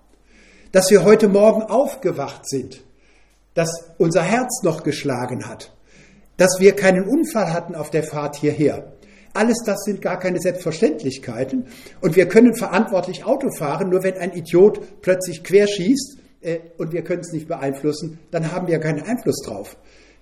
Dass 0.71 0.91
wir 0.91 1.03
heute 1.03 1.27
Morgen 1.27 1.63
aufgewacht 1.63 2.47
sind, 2.47 2.83
dass 3.55 3.89
unser 3.97 4.21
Herz 4.21 4.61
noch 4.61 4.83
geschlagen 4.83 5.49
hat, 5.49 5.75
dass 6.37 6.59
wir 6.59 6.75
keinen 6.75 7.09
Unfall 7.09 7.51
hatten 7.51 7.73
auf 7.73 7.89
der 7.89 8.03
Fahrt 8.03 8.35
hierher. 8.35 8.93
Alles 9.33 9.63
das 9.65 9.85
sind 9.85 10.03
gar 10.03 10.19
keine 10.19 10.39
Selbstverständlichkeiten. 10.39 11.65
Und 12.01 12.15
wir 12.15 12.27
können 12.27 12.55
verantwortlich 12.55 13.25
Auto 13.25 13.49
fahren, 13.57 13.89
nur 13.89 14.03
wenn 14.03 14.19
ein 14.19 14.33
Idiot 14.33 15.01
plötzlich 15.01 15.43
querschießt 15.43 16.19
äh, 16.41 16.59
und 16.77 16.93
wir 16.93 17.03
können 17.03 17.21
es 17.21 17.33
nicht 17.33 17.47
beeinflussen, 17.47 18.19
dann 18.29 18.51
haben 18.51 18.67
wir 18.67 18.79
keinen 18.79 19.01
Einfluss 19.01 19.41
drauf. 19.43 19.77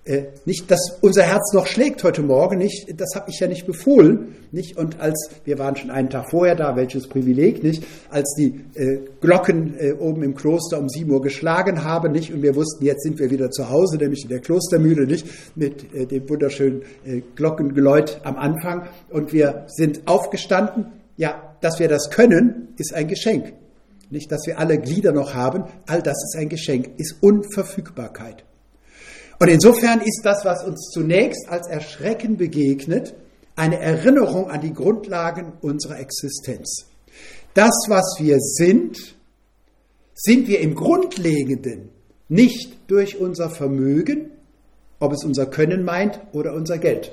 Äh, 0.08 0.28
nicht, 0.46 0.70
dass 0.70 0.96
unser 1.02 1.24
Herz 1.24 1.52
noch 1.52 1.66
schlägt 1.66 2.02
heute 2.02 2.22
Morgen, 2.22 2.56
nicht, 2.56 2.98
das 2.98 3.10
habe 3.14 3.28
ich 3.28 3.40
ja 3.40 3.46
nicht 3.46 3.66
befohlen, 3.66 4.36
nicht, 4.52 4.78
und 4.78 4.98
als, 5.00 5.28
wir 5.44 5.58
waren 5.58 5.76
schon 5.76 5.90
einen 5.90 6.08
Tag 6.08 6.30
vorher 6.30 6.54
da, 6.54 6.76
welches 6.76 7.08
Privileg, 7.08 7.62
nicht, 7.62 7.84
als 8.08 8.34
die 8.38 8.58
äh, 8.74 9.00
Glocken 9.20 9.74
äh, 9.78 9.92
oben 9.92 10.22
im 10.22 10.34
Kloster 10.34 10.78
um 10.78 10.88
sieben 10.88 11.10
Uhr 11.10 11.20
geschlagen 11.20 11.84
haben, 11.84 12.12
nicht, 12.12 12.32
und 12.32 12.40
wir 12.40 12.56
wussten, 12.56 12.86
jetzt 12.86 13.02
sind 13.02 13.18
wir 13.18 13.30
wieder 13.30 13.50
zu 13.50 13.68
Hause, 13.68 13.98
nämlich 13.98 14.22
in 14.22 14.30
der 14.30 14.40
Klostermühle, 14.40 15.06
nicht, 15.06 15.26
mit 15.56 15.92
äh, 15.92 16.06
dem 16.06 16.26
wunderschönen 16.26 16.84
äh, 17.04 17.20
Glockengeläut 17.34 18.22
am 18.24 18.36
Anfang, 18.36 18.88
und 19.10 19.34
wir 19.34 19.66
sind 19.66 20.06
aufgestanden, 20.06 20.86
ja, 21.18 21.54
dass 21.60 21.80
wir 21.80 21.88
das 21.88 22.08
können, 22.08 22.68
ist 22.78 22.94
ein 22.94 23.08
Geschenk. 23.08 23.52
Nicht, 24.08 24.32
dass 24.32 24.46
wir 24.46 24.58
alle 24.58 24.78
Glieder 24.78 25.12
noch 25.12 25.34
haben, 25.34 25.64
all 25.86 26.00
das 26.00 26.16
ist 26.24 26.36
ein 26.38 26.48
Geschenk, 26.48 26.92
ist 26.96 27.16
Unverfügbarkeit. 27.20 28.47
Und 29.38 29.48
insofern 29.48 30.00
ist 30.00 30.22
das, 30.24 30.44
was 30.44 30.64
uns 30.64 30.90
zunächst 30.92 31.48
als 31.48 31.68
Erschrecken 31.68 32.36
begegnet, 32.36 33.14
eine 33.54 33.78
Erinnerung 33.80 34.50
an 34.50 34.60
die 34.60 34.72
Grundlagen 34.72 35.52
unserer 35.60 35.98
Existenz. 35.98 36.86
Das, 37.54 37.74
was 37.88 38.16
wir 38.18 38.38
sind, 38.40 39.16
sind 40.14 40.48
wir 40.48 40.60
im 40.60 40.74
Grundlegenden 40.74 41.90
nicht 42.28 42.76
durch 42.88 43.18
unser 43.18 43.50
Vermögen, 43.50 44.30
ob 45.00 45.12
es 45.12 45.24
unser 45.24 45.46
Können 45.46 45.84
meint 45.84 46.20
oder 46.32 46.54
unser 46.54 46.78
Geld. 46.78 47.12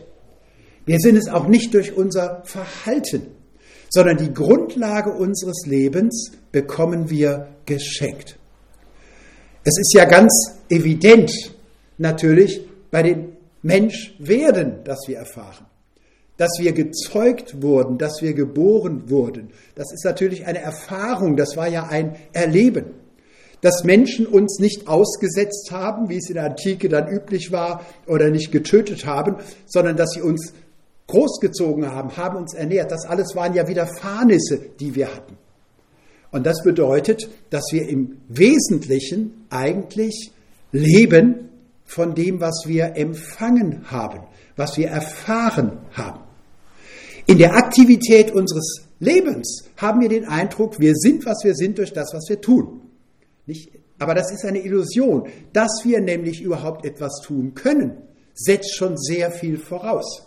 Wir 0.85 0.99
sind 0.99 1.15
es 1.15 1.27
auch 1.27 1.47
nicht 1.47 1.73
durch 1.73 1.95
unser 1.95 2.43
Verhalten, 2.45 3.27
sondern 3.89 4.17
die 4.17 4.33
Grundlage 4.33 5.11
unseres 5.11 5.65
Lebens 5.65 6.31
bekommen 6.51 7.09
wir 7.09 7.47
geschenkt. 7.65 8.37
Es 9.63 9.79
ist 9.79 9.93
ja 9.95 10.05
ganz 10.05 10.59
evident, 10.69 11.31
natürlich 11.97 12.61
bei 12.91 13.03
dem 13.03 13.33
Menschwerden, 13.61 14.83
das 14.83 14.99
wir 15.07 15.17
erfahren. 15.17 15.65
Dass 16.37 16.51
wir 16.59 16.73
gezeugt 16.73 17.61
wurden, 17.61 17.97
dass 17.97 18.21
wir 18.21 18.33
geboren 18.33 19.09
wurden. 19.09 19.49
Das 19.75 19.91
ist 19.93 20.03
natürlich 20.03 20.45
eine 20.45 20.59
Erfahrung, 20.59 21.37
das 21.37 21.55
war 21.55 21.67
ja 21.67 21.87
ein 21.87 22.15
Erleben. 22.33 22.85
Dass 23.61 23.83
Menschen 23.83 24.27
uns 24.27 24.59
nicht 24.59 24.87
ausgesetzt 24.87 25.71
haben, 25.71 26.09
wie 26.09 26.17
es 26.17 26.29
in 26.29 26.35
der 26.35 26.45
Antike 26.45 26.89
dann 26.89 27.07
üblich 27.07 27.51
war, 27.51 27.85
oder 28.05 28.29
nicht 28.29 28.51
getötet 28.51 29.05
haben, 29.05 29.37
sondern 29.65 29.95
dass 29.95 30.11
sie 30.11 30.21
uns 30.21 30.53
großgezogen 31.07 31.91
haben, 31.91 32.15
haben 32.17 32.37
uns 32.37 32.53
ernährt. 32.53 32.91
Das 32.91 33.05
alles 33.05 33.35
waren 33.35 33.53
ja 33.53 33.67
wieder 33.67 33.87
Fahrnisse, 33.87 34.59
die 34.79 34.93
wir 34.95 35.13
hatten. 35.13 35.37
Und 36.31 36.45
das 36.45 36.63
bedeutet, 36.63 37.29
dass 37.49 37.63
wir 37.71 37.87
im 37.87 38.17
Wesentlichen 38.27 39.45
eigentlich 39.49 40.31
leben 40.71 41.49
von 41.85 42.15
dem, 42.15 42.41
was 42.41 42.63
wir 42.65 42.95
empfangen 42.97 43.89
haben, 43.91 44.21
was 44.55 44.77
wir 44.77 44.89
erfahren 44.89 45.77
haben. 45.93 46.19
In 47.27 47.37
der 47.37 47.55
Aktivität 47.55 48.31
unseres 48.31 48.87
Lebens 48.99 49.65
haben 49.77 50.01
wir 50.01 50.09
den 50.09 50.25
Eindruck, 50.25 50.79
wir 50.79 50.95
sind, 50.95 51.25
was 51.25 51.43
wir 51.43 51.55
sind 51.55 51.77
durch 51.77 51.93
das, 51.93 52.13
was 52.13 52.27
wir 52.27 52.41
tun. 52.41 52.81
Nicht? 53.45 53.71
Aber 53.99 54.13
das 54.13 54.31
ist 54.31 54.45
eine 54.45 54.59
Illusion. 54.59 55.27
Dass 55.53 55.81
wir 55.83 56.01
nämlich 56.01 56.41
überhaupt 56.41 56.85
etwas 56.85 57.21
tun 57.23 57.53
können, 57.53 57.97
setzt 58.33 58.75
schon 58.75 58.97
sehr 58.97 59.31
viel 59.31 59.57
voraus. 59.57 60.23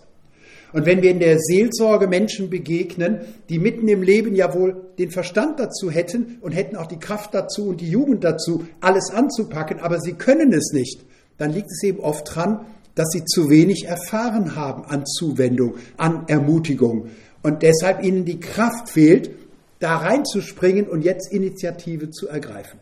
Und 0.73 0.85
wenn 0.85 1.03
wir 1.03 1.11
in 1.11 1.19
der 1.19 1.39
Seelsorge 1.39 2.07
Menschen 2.09 2.51
begegnen, 2.51 3.21
die 3.49 3.59
mitten 3.59 3.89
im 3.89 4.03
Leben 4.03 4.35
ja 4.35 4.55
wohl 4.55 4.91
den 4.99 5.11
Verstand 5.11 5.59
dazu 5.61 5.91
hätten 5.91 6.39
und 6.43 6.53
hätten 6.53 6.77
auch 6.77 6.87
die 6.87 6.99
Kraft 6.99 7.33
dazu 7.33 7.69
und 7.69 7.81
die 7.81 7.91
Jugend 7.91 8.23
dazu, 8.23 8.67
alles 8.81 9.11
anzupacken, 9.11 9.81
aber 9.81 9.99
sie 9.99 10.13
können 10.13 10.53
es 10.53 10.73
nicht, 10.73 11.05
dann 11.39 11.53
liegt 11.53 11.71
es 11.71 11.83
eben 11.83 12.01
oft 12.01 12.35
dran, 12.35 12.67
dass 12.95 13.09
sie 13.11 13.25
zu 13.25 13.49
wenig 13.49 13.87
erfahren 13.87 14.57
haben 14.57 14.85
an 14.85 15.07
Zuwendung, 15.07 15.77
an 15.97 16.25
Ermutigung 16.27 17.09
und 17.43 17.63
deshalb 17.63 18.03
ihnen 18.03 18.25
die 18.25 18.41
Kraft 18.41 18.91
fehlt, 18.91 19.31
da 19.79 19.97
reinzuspringen 19.97 20.89
und 20.89 21.03
jetzt 21.03 21.33
Initiative 21.33 22.11
zu 22.11 22.29
ergreifen. 22.29 22.81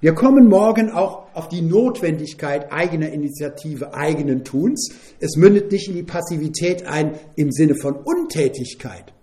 Wir 0.00 0.12
kommen 0.12 0.48
morgen 0.48 0.90
auch 0.90 1.34
auf 1.34 1.48
die 1.48 1.62
Notwendigkeit 1.62 2.70
eigener 2.70 3.08
Initiative, 3.08 3.94
eigenen 3.94 4.44
Tuns. 4.44 4.90
Es 5.18 5.36
mündet 5.36 5.72
nicht 5.72 5.88
in 5.88 5.94
die 5.94 6.02
Passivität 6.02 6.86
ein 6.86 7.14
im 7.36 7.50
Sinne 7.50 7.74
von 7.74 7.94
Untätigkeit. 7.94 9.14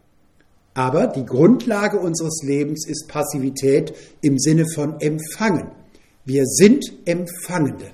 Aber 0.74 1.06
die 1.06 1.26
Grundlage 1.26 2.00
unseres 2.00 2.42
Lebens 2.42 2.88
ist 2.88 3.08
Passivität 3.08 3.94
im 4.22 4.40
Sinne 4.40 4.66
von 4.74 5.00
Empfangen. 5.00 5.70
Wir 6.26 6.48
sind 6.48 6.84
Empfangende. 7.06 7.92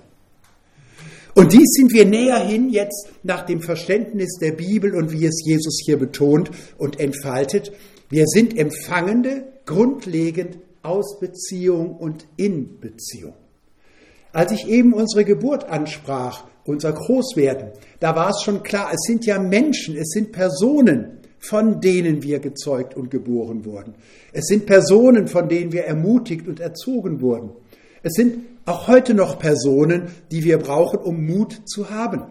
Und 1.37 1.53
dies 1.53 1.69
sind 1.73 1.93
wir 1.93 2.03
näher 2.03 2.39
hin 2.39 2.71
jetzt 2.71 3.09
nach 3.21 3.45
dem 3.45 3.61
Verständnis 3.61 4.39
der 4.41 4.53
Bibel 4.53 4.95
und 4.95 5.11
wie 5.11 5.23
es 5.23 5.43
Jesus 5.45 5.79
hier 5.85 5.97
betont 5.97 6.49
und 6.79 6.99
entfaltet. 6.99 7.71
Wir 8.09 8.25
sind 8.25 8.57
Empfangende 8.57 9.43
grundlegend 9.67 10.57
aus 10.81 11.19
Beziehung 11.19 11.95
und 11.95 12.25
in 12.37 12.79
Beziehung. 12.79 13.35
Als 14.33 14.51
ich 14.51 14.67
eben 14.67 14.93
unsere 14.93 15.25
Geburt 15.25 15.65
ansprach, 15.65 16.45
unser 16.65 16.93
Großwerden, 16.93 17.69
da 17.99 18.15
war 18.15 18.31
es 18.31 18.41
schon 18.41 18.63
klar, 18.63 18.89
es 18.91 19.01
sind 19.05 19.27
ja 19.27 19.37
Menschen, 19.37 19.95
es 19.95 20.09
sind 20.09 20.31
Personen, 20.31 21.19
von 21.37 21.81
denen 21.81 22.23
wir 22.23 22.39
gezeugt 22.39 22.97
und 22.97 23.11
geboren 23.11 23.63
wurden. 23.63 23.93
Es 24.33 24.45
sind 24.47 24.65
Personen, 24.65 25.27
von 25.27 25.47
denen 25.47 25.71
wir 25.71 25.83
ermutigt 25.83 26.47
und 26.47 26.59
erzogen 26.59 27.21
wurden. 27.21 27.51
Es 28.01 28.13
sind 28.13 28.39
auch 28.67 28.87
heute 28.87 29.13
noch 29.13 29.39
Personen, 29.39 30.09
die 30.29 30.43
wir 30.43 30.57
brauchen, 30.59 30.99
um 30.99 31.25
Mut 31.25 31.61
zu 31.65 31.89
haben. 31.89 32.23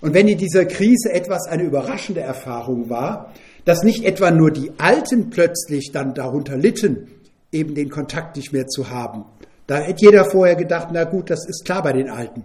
Und 0.00 0.14
wenn 0.14 0.28
in 0.28 0.38
dieser 0.38 0.64
Krise 0.64 1.12
etwas 1.12 1.46
eine 1.46 1.64
überraschende 1.64 2.20
Erfahrung 2.20 2.88
war, 2.88 3.34
dass 3.64 3.82
nicht 3.82 4.04
etwa 4.04 4.30
nur 4.30 4.50
die 4.50 4.72
Alten 4.78 5.28
plötzlich 5.28 5.90
dann 5.92 6.14
darunter 6.14 6.56
litten, 6.56 7.08
eben 7.52 7.74
den 7.74 7.90
Kontakt 7.90 8.36
nicht 8.36 8.52
mehr 8.52 8.66
zu 8.66 8.90
haben. 8.90 9.24
Da 9.66 9.78
hätte 9.78 10.06
jeder 10.06 10.24
vorher 10.24 10.56
gedacht, 10.56 10.88
na 10.92 11.04
gut, 11.04 11.28
das 11.30 11.46
ist 11.46 11.64
klar 11.64 11.82
bei 11.82 11.92
den 11.92 12.08
Alten. 12.08 12.44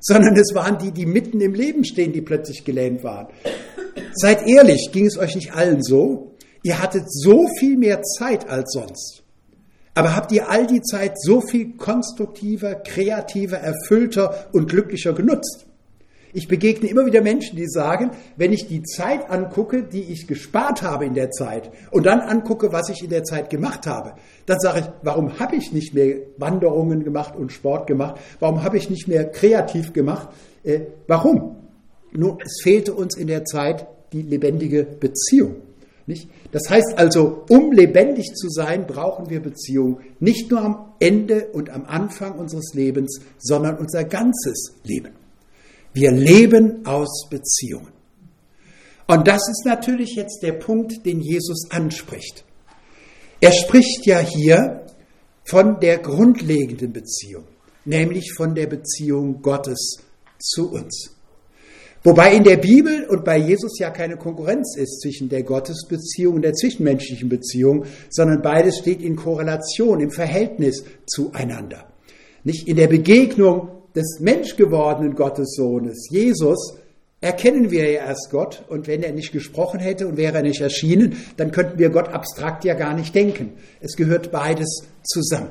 Sondern 0.00 0.34
es 0.36 0.54
waren 0.54 0.78
die, 0.78 0.92
die 0.92 1.06
mitten 1.06 1.40
im 1.40 1.54
Leben 1.54 1.84
stehen, 1.84 2.12
die 2.12 2.22
plötzlich 2.22 2.64
gelähmt 2.64 3.04
waren. 3.04 3.28
Seid 4.14 4.48
ehrlich, 4.48 4.90
ging 4.92 5.06
es 5.06 5.18
euch 5.18 5.34
nicht 5.34 5.52
allen 5.54 5.82
so? 5.82 6.34
Ihr 6.62 6.80
hattet 6.80 7.04
so 7.06 7.48
viel 7.58 7.76
mehr 7.76 8.02
Zeit 8.02 8.48
als 8.48 8.72
sonst. 8.72 9.21
Aber 9.94 10.16
habt 10.16 10.32
ihr 10.32 10.48
all 10.48 10.66
die 10.66 10.80
Zeit 10.80 11.20
so 11.20 11.40
viel 11.40 11.76
konstruktiver, 11.76 12.76
kreativer, 12.76 13.58
erfüllter 13.58 14.46
und 14.52 14.68
glücklicher 14.68 15.12
genutzt? 15.12 15.66
Ich 16.34 16.48
begegne 16.48 16.88
immer 16.88 17.04
wieder 17.04 17.20
Menschen, 17.20 17.56
die 17.56 17.68
sagen, 17.68 18.12
wenn 18.36 18.54
ich 18.54 18.66
die 18.66 18.82
Zeit 18.82 19.28
angucke, 19.28 19.82
die 19.82 20.00
ich 20.00 20.26
gespart 20.26 20.80
habe 20.80 21.04
in 21.04 21.12
der 21.12 21.30
Zeit 21.30 21.70
und 21.90 22.06
dann 22.06 22.20
angucke, 22.20 22.72
was 22.72 22.88
ich 22.88 23.02
in 23.02 23.10
der 23.10 23.22
Zeit 23.22 23.50
gemacht 23.50 23.86
habe, 23.86 24.14
dann 24.46 24.58
sage 24.58 24.80
ich, 24.80 24.86
warum 25.02 25.38
habe 25.38 25.56
ich 25.56 25.72
nicht 25.72 25.92
mehr 25.92 26.16
Wanderungen 26.38 27.04
gemacht 27.04 27.36
und 27.36 27.52
Sport 27.52 27.86
gemacht? 27.86 28.18
Warum 28.40 28.62
habe 28.62 28.78
ich 28.78 28.88
nicht 28.88 29.08
mehr 29.08 29.30
kreativ 29.30 29.92
gemacht? 29.92 30.30
Äh, 30.64 30.80
warum? 31.06 31.56
Nun, 32.12 32.38
es 32.42 32.62
fehlte 32.62 32.94
uns 32.94 33.14
in 33.18 33.26
der 33.26 33.44
Zeit 33.44 33.86
die 34.14 34.22
lebendige 34.22 34.84
Beziehung. 34.84 35.56
Nicht? 36.06 36.28
Das 36.50 36.62
heißt 36.68 36.94
also, 36.96 37.44
um 37.48 37.72
lebendig 37.72 38.34
zu 38.34 38.48
sein, 38.48 38.86
brauchen 38.86 39.30
wir 39.30 39.40
Beziehung 39.40 40.00
nicht 40.18 40.50
nur 40.50 40.60
am 40.60 40.92
Ende 40.98 41.48
und 41.52 41.70
am 41.70 41.84
Anfang 41.84 42.38
unseres 42.38 42.74
Lebens, 42.74 43.20
sondern 43.38 43.78
unser 43.78 44.04
ganzes 44.04 44.74
Leben. 44.82 45.12
Wir 45.92 46.10
leben 46.10 46.84
aus 46.86 47.28
Beziehungen. 47.30 47.92
Und 49.06 49.28
das 49.28 49.42
ist 49.48 49.64
natürlich 49.64 50.14
jetzt 50.16 50.42
der 50.42 50.52
Punkt, 50.52 51.04
den 51.04 51.20
Jesus 51.20 51.70
anspricht. 51.70 52.44
Er 53.40 53.52
spricht 53.52 54.06
ja 54.06 54.18
hier 54.20 54.86
von 55.44 55.80
der 55.80 55.98
grundlegenden 55.98 56.92
Beziehung, 56.92 57.44
nämlich 57.84 58.32
von 58.36 58.54
der 58.54 58.66
Beziehung 58.66 59.42
Gottes 59.42 59.98
zu 60.38 60.70
uns. 60.70 61.11
Wobei 62.04 62.34
in 62.34 62.42
der 62.42 62.56
Bibel 62.56 63.06
und 63.08 63.24
bei 63.24 63.38
Jesus 63.38 63.78
ja 63.78 63.90
keine 63.90 64.16
Konkurrenz 64.16 64.76
ist 64.76 65.00
zwischen 65.02 65.28
der 65.28 65.44
Gottesbeziehung 65.44 66.36
und 66.36 66.42
der 66.42 66.54
zwischenmenschlichen 66.54 67.28
Beziehung, 67.28 67.84
sondern 68.10 68.42
beides 68.42 68.78
steht 68.78 69.00
in 69.02 69.14
Korrelation, 69.14 70.00
im 70.00 70.10
Verhältnis 70.10 70.82
zueinander. 71.06 71.86
Nicht 72.42 72.66
in 72.66 72.76
der 72.76 72.88
Begegnung 72.88 73.68
des 73.94 74.18
menschgewordenen 74.18 75.14
Gottessohnes, 75.14 76.08
Jesus, 76.10 76.74
erkennen 77.20 77.70
wir 77.70 77.88
ja 77.88 78.06
erst 78.06 78.30
Gott. 78.30 78.64
Und 78.68 78.88
wenn 78.88 79.04
er 79.04 79.12
nicht 79.12 79.30
gesprochen 79.30 79.78
hätte 79.78 80.08
und 80.08 80.16
wäre 80.16 80.38
er 80.38 80.42
nicht 80.42 80.60
erschienen, 80.60 81.16
dann 81.36 81.52
könnten 81.52 81.78
wir 81.78 81.90
Gott 81.90 82.08
abstrakt 82.08 82.64
ja 82.64 82.74
gar 82.74 82.94
nicht 82.94 83.14
denken. 83.14 83.52
Es 83.80 83.96
gehört 83.96 84.32
beides 84.32 84.82
zusammen. 85.04 85.50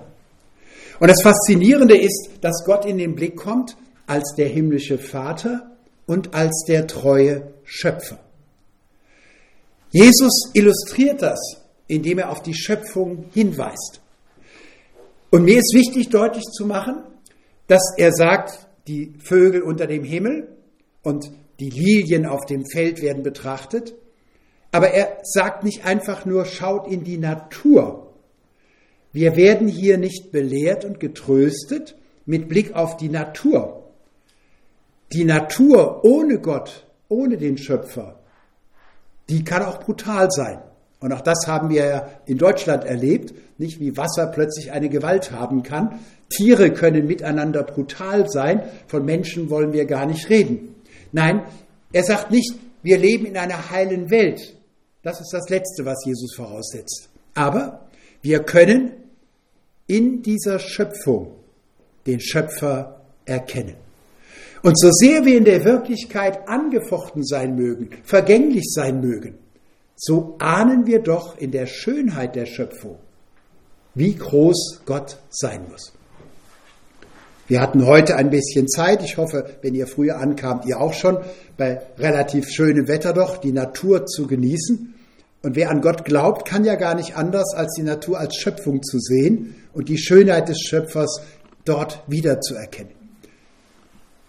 Und 1.00 1.10
das 1.10 1.22
Faszinierende 1.24 1.98
ist, 1.98 2.30
dass 2.42 2.66
Gott 2.66 2.86
in 2.86 2.98
den 2.98 3.16
Blick 3.16 3.38
kommt 3.38 3.78
als 4.06 4.36
der 4.36 4.50
himmlische 4.50 4.98
Vater 4.98 5.71
und 6.06 6.34
als 6.34 6.66
der 6.68 6.88
treue 6.88 7.54
Schöpfer. 7.64 8.20
Jesus 9.92 10.52
illustriert 10.54 11.22
das, 11.22 11.40
indem 11.88 12.20
er 12.20 12.30
auf 12.30 12.42
die 12.42 12.54
Schöpfung 12.54 13.26
hinweist. 13.34 14.02
Und 15.30 15.44
mir 15.44 15.58
ist 15.58 15.74
wichtig 15.74 16.10
deutlich 16.10 16.46
zu 16.46 16.66
machen, 16.66 17.04
dass 17.68 17.94
er 17.98 18.12
sagt, 18.12 18.68
die 18.88 19.14
Vögel 19.20 19.62
unter 19.62 19.88
dem 19.88 20.04
Himmel 20.04 20.50
und 21.04 21.32
die 21.60 21.70
Lilien 21.70 22.26
auf 22.26 22.46
dem 22.46 22.66
Feld 22.66 23.02
werden 23.02 23.24
betrachtet. 23.24 23.94
Aber 24.72 24.92
er 24.92 25.20
sagt 25.24 25.64
nicht 25.64 25.86
einfach 25.86 26.26
nur, 26.26 26.46
schaut 26.46 26.88
in 26.88 27.04
die 27.04 27.18
Natur. 27.18 28.14
Wir 29.14 29.36
werden 29.36 29.68
hier 29.68 29.98
nicht 29.98 30.32
belehrt 30.32 30.86
und 30.86 31.00
getröstet 31.00 31.96
mit 32.26 32.48
Blick 32.48 32.74
auf 32.74 32.98
die 32.98 33.10
Natur. 33.10 33.91
Die 35.14 35.26
Natur 35.26 36.04
ohne 36.04 36.40
Gott, 36.40 36.86
ohne 37.10 37.38
den 37.38 37.58
Schöpfer, 37.58 38.20
die 39.30 39.44
kann 39.44 39.64
auch 39.64 39.80
brutal 39.80 40.30
sein. 40.32 40.62
Und 41.00 41.12
auch 41.14 41.22
das 41.22 41.48
haben 41.48 41.70
wir 41.70 41.86
ja 41.86 42.10
in 42.26 42.38
Deutschland 42.38 42.86
erlebt, 42.86 43.34
nicht 43.58 43.80
wie 43.80 43.98
Wasser 43.98 44.28
plötzlich 44.28 44.72
eine 44.72 44.88
Gewalt 44.88 45.32
haben 45.32 45.64
kann. 45.64 46.00
Tiere 46.30 46.72
können 46.72 47.08
miteinander 47.08 47.64
brutal 47.64 48.30
sein, 48.30 48.64
von 48.88 49.04
Menschen 49.04 49.50
wollen 49.50 49.74
wir 49.74 49.86
gar 49.86 50.06
nicht 50.06 50.30
reden. 50.30 50.76
Nein, 51.12 51.44
er 51.92 52.04
sagt 52.04 52.32
nicht, 52.32 52.54
wir 52.84 52.98
leben 52.98 53.26
in 53.26 53.38
einer 53.38 53.72
heilen 53.72 54.10
Welt. 54.12 54.56
Das 55.04 55.20
ist 55.20 55.34
das 55.34 55.50
Letzte, 55.50 55.86
was 55.86 56.06
Jesus 56.06 56.36
voraussetzt. 56.36 57.10
Aber 57.34 57.88
wir 58.22 58.44
können 58.44 58.92
in 59.88 60.22
dieser 60.22 60.60
Schöpfung 60.60 61.32
den 62.06 62.20
Schöpfer 62.22 63.02
erkennen. 63.26 63.76
Und 64.64 64.80
so 64.80 64.92
sehr 64.92 65.26
wir 65.26 65.38
in 65.38 65.46
der 65.46 65.66
Wirklichkeit 65.66 66.48
angefochten 66.48 67.24
sein 67.24 67.56
mögen, 67.56 67.90
vergänglich 68.04 68.72
sein 68.72 69.02
mögen, 69.02 69.40
so 69.96 70.36
ahnen 70.40 70.86
wir 70.86 71.00
doch 71.00 71.38
in 71.38 71.52
der 71.52 71.66
Schönheit 71.66 72.36
der 72.36 72.46
Schöpfung, 72.46 72.98
wie 73.96 74.16
groß 74.16 74.82
Gott 74.86 75.18
sein 75.30 75.66
muss. 75.70 75.94
Wir 77.48 77.60
hatten 77.60 77.86
heute 77.86 78.16
ein 78.16 78.30
bisschen 78.30 78.68
Zeit. 78.70 79.04
Ich 79.04 79.18
hoffe, 79.18 79.46
wenn 79.62 79.76
ihr 79.76 79.86
früher 79.86 80.20
ankamt, 80.20 80.66
ihr 80.66 80.80
auch 80.80 80.94
schon, 80.94 81.18
bei 81.58 81.82
relativ 81.98 82.50
schönem 82.50 82.88
Wetter 82.88 83.14
doch, 83.14 83.38
die 83.38 83.52
Natur 83.52 84.06
zu 84.06 84.26
genießen. 84.26 84.94
Und 85.44 85.56
wer 85.56 85.70
an 85.70 85.82
Gott 85.82 86.06
glaubt, 86.06 86.48
kann 86.48 86.64
ja 86.64 86.76
gar 86.76 86.96
nicht 86.96 87.18
anders, 87.18 87.54
als 87.54 87.74
die 87.76 87.84
Natur 87.84 88.20
als 88.20 88.38
Schöpfung 88.38 88.82
zu 88.84 89.00
sehen 89.00 89.56
und 89.74 89.90
die 89.90 89.98
Schönheit 89.98 90.48
des 90.50 90.62
Schöpfers 90.62 91.22
dort 91.66 92.04
wiederzuerkennen. 92.08 93.01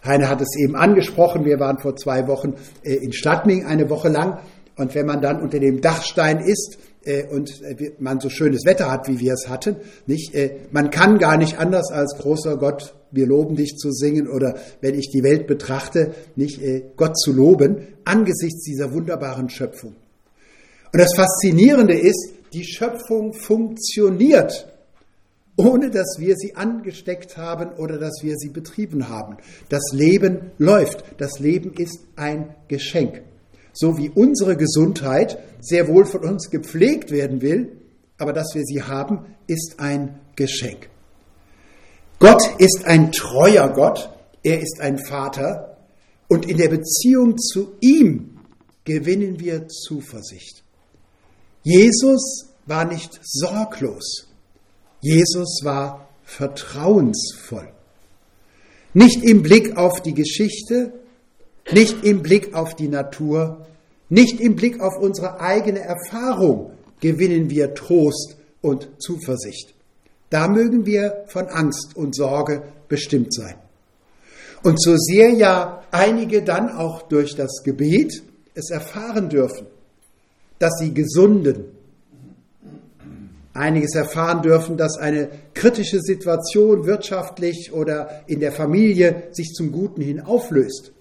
Heine 0.05 0.29
hat 0.29 0.41
es 0.41 0.57
eben 0.59 0.75
angesprochen, 0.75 1.45
wir 1.45 1.61
waren 1.61 1.79
vor 1.79 1.95
zwei 1.97 2.27
Wochen 2.27 2.55
äh, 2.83 2.95
in 2.95 3.13
Stadtming 3.13 3.65
eine 3.67 3.89
Woche 3.89 4.09
lang 4.09 4.39
und 4.77 4.95
wenn 4.95 5.07
man 5.07 5.21
dann 5.21 5.41
unter 5.41 5.61
dem 5.61 5.81
Dachstein 5.81 6.41
ist 6.41 6.79
äh, 7.05 7.25
und 7.29 7.63
äh, 7.63 7.93
man 8.01 8.19
so 8.19 8.29
schönes 8.29 8.65
Wetter 8.65 8.91
hat, 8.91 9.09
wie 9.09 9.21
wir 9.21 9.35
es 9.35 9.49
hatten, 9.49 9.77
nicht, 10.07 10.35
man 10.73 10.91
kann 10.91 11.19
gar 11.19 11.37
nicht 11.37 11.59
anders 11.59 11.93
als 11.93 12.17
großer 12.19 12.57
Gott, 12.57 12.95
wir 13.13 13.27
loben 13.27 13.55
dich 13.55 13.77
zu 13.77 13.93
singen 13.93 14.29
oder 14.29 14.57
wenn 14.81 14.99
ich 14.99 15.11
die 15.11 15.23
Welt 15.23 15.47
betrachte, 15.47 16.15
nicht 16.35 16.61
Gott 16.97 17.19
zu 17.19 17.33
loben 17.33 17.87
angesichts 18.05 18.65
dieser 18.65 18.93
wunderbaren 18.93 19.51
Schöpfung. 19.51 19.95
Und 20.93 20.99
das 20.99 21.15
Faszinierende 21.15 21.95
ist, 21.95 22.33
die 22.55 22.65
Schöpfung 22.65 23.35
funktioniert 23.35 24.72
ohne 25.57 25.91
dass 25.91 26.17
wir 26.19 26.37
sie 26.37 26.57
angesteckt 26.57 27.37
haben 27.37 27.73
oder 27.77 27.99
dass 27.99 28.23
wir 28.23 28.37
sie 28.37 28.49
betrieben 28.49 29.09
haben. 29.09 29.37
Das 29.69 29.93
Leben 29.93 30.51
läuft. 30.59 31.05
Das 31.19 31.39
Leben 31.39 31.75
ist 31.75 32.01
ein 32.17 32.55
Geschenk. 32.69 33.23
So 33.73 33.97
wie 33.99 34.11
unsere 34.11 34.57
Gesundheit 34.57 35.39
sehr 35.61 35.89
wohl 35.89 36.05
von 36.05 36.23
uns 36.23 36.51
gepflegt 36.51 37.11
werden 37.11 37.43
will, 37.43 37.77
aber 38.19 38.33
dass 38.33 38.55
wir 38.55 38.65
sie 38.65 38.83
haben, 38.83 39.27
ist 39.47 39.77
ein 39.79 40.21
Geschenk. 40.37 40.89
Gott 42.19 42.43
ist 42.59 42.85
ein 42.85 43.13
treuer 43.13 43.73
Gott, 43.73 44.11
er 44.43 44.61
ist 44.61 44.81
ein 44.81 44.99
Vater 44.99 45.77
und 46.29 46.49
in 46.49 46.57
der 46.57 46.69
Beziehung 46.69 47.37
zu 47.39 47.73
ihm 47.81 48.39
gewinnen 48.85 49.41
wir 49.41 49.69
Zuversicht. 49.69 50.63
Jesus 51.63 52.49
war 52.67 52.85
nicht 52.85 53.21
sorglos. 53.23 54.32
Jesus 55.03 55.61
war 55.65 56.09
vertrauensvoll. 56.25 57.69
Nicht 58.95 59.23
im 59.23 59.43
Blick 59.43 59.77
auf 59.77 60.01
die 60.01 60.15
Geschichte, 60.15 60.93
nicht 61.73 62.05
im 62.05 62.23
Blick 62.23 62.55
auf 62.55 62.75
die 62.75 62.89
Natur, 62.89 63.67
nicht 64.09 64.41
im 64.41 64.57
Blick 64.57 64.81
auf 64.81 64.97
unsere 64.99 65.41
eigene 65.41 65.81
Erfahrung 65.81 66.73
gewinnen 67.01 67.51
wir 67.51 67.75
Trost 67.75 68.37
und 68.61 68.89
Zuversicht. 68.99 69.75
Da 70.31 70.49
mögen 70.49 70.87
wir 70.87 71.25
von 71.27 71.49
Angst 71.49 71.97
und 71.97 72.15
Sorge 72.15 72.63
bestimmt 72.89 73.35
sein. 73.35 73.57
Und 74.63 74.81
so 74.81 74.97
sehr 74.97 75.31
ja 75.31 75.83
einige 75.91 76.43
dann 76.43 76.71
auch 76.71 77.03
durch 77.03 77.35
das 77.35 77.63
Gebet 77.65 78.23
es 78.55 78.71
erfahren 78.71 79.29
dürfen, 79.29 79.67
dass 80.59 80.79
sie 80.79 80.95
gesunden, 80.95 81.65
einiges 83.55 83.95
erfahren 83.95 84.43
dürfen, 84.43 84.77
dass 84.77 84.99
eine 84.99 85.29
kritische 85.55 86.01
Situation 86.01 86.87
wirtschaftlich 86.87 87.73
oder 87.73 88.23
in 88.27 88.41
der 88.41 88.53
Familie 88.53 89.25
sich 89.33 89.53
zum 89.53 89.73
Guten 89.73 90.01
hin 90.01 90.21
auflöst. 90.21 90.93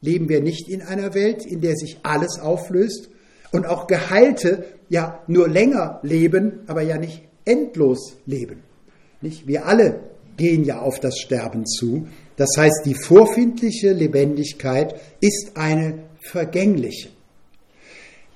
Leben 0.00 0.28
wir 0.28 0.40
nicht 0.40 0.68
in 0.68 0.82
einer 0.82 1.14
Welt, 1.14 1.44
in 1.44 1.60
der 1.60 1.76
sich 1.76 1.98
alles 2.02 2.38
auflöst 2.38 3.10
und 3.52 3.66
auch 3.66 3.86
Geheilte 3.86 4.64
ja 4.88 5.22
nur 5.26 5.48
länger 5.48 6.00
leben, 6.02 6.60
aber 6.66 6.82
ja 6.82 6.98
nicht 6.98 7.22
endlos 7.44 8.16
leben. 8.26 8.62
Nicht? 9.20 9.46
Wir 9.46 9.66
alle 9.66 10.00
gehen 10.36 10.64
ja 10.64 10.80
auf 10.80 11.00
das 11.00 11.18
Sterben 11.18 11.66
zu. 11.66 12.06
Das 12.36 12.50
heißt, 12.56 12.82
die 12.84 12.94
vorfindliche 12.94 13.92
Lebendigkeit 13.92 14.94
ist 15.20 15.56
eine 15.56 16.04
vergängliche. 16.20 17.08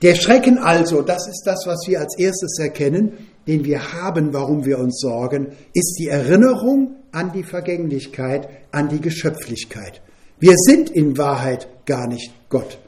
Der 0.03 0.17
Schrecken 0.17 0.59
also, 0.59 1.03
das 1.03 1.29
ist 1.29 1.45
das, 1.47 1.65
was 1.65 1.87
wir 1.87 2.01
als 2.01 2.19
erstes 2.19 2.59
erkennen, 2.59 3.13
den 3.47 3.65
wir 3.65 3.93
haben, 3.93 4.33
warum 4.33 4.65
wir 4.65 4.79
uns 4.79 5.01
sorgen, 5.01 5.49
ist 5.73 5.97
die 5.99 6.09
Erinnerung 6.09 6.97
an 7.11 7.33
die 7.33 7.43
Vergänglichkeit, 7.43 8.49
an 8.71 8.89
die 8.89 9.01
Geschöpflichkeit. 9.01 10.01
Wir 10.39 10.55
sind 10.57 10.91
in 10.91 11.19
Wahrheit 11.19 11.69
gar 11.87 12.07
nicht 12.07 12.33
Gott. 12.49 12.79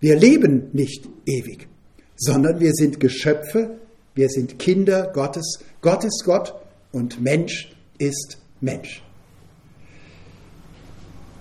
Wir 0.00 0.16
leben 0.16 0.70
nicht 0.72 1.08
ewig, 1.26 1.68
sondern 2.16 2.60
wir 2.60 2.72
sind 2.72 3.00
Geschöpfe, 3.00 3.78
wir 4.14 4.28
sind 4.28 4.58
Kinder 4.58 5.10
Gottes. 5.12 5.60
Gott 5.80 6.04
ist 6.04 6.24
Gott 6.24 6.54
und 6.92 7.20
Mensch 7.20 7.74
ist 7.98 8.38
Mensch. 8.60 9.02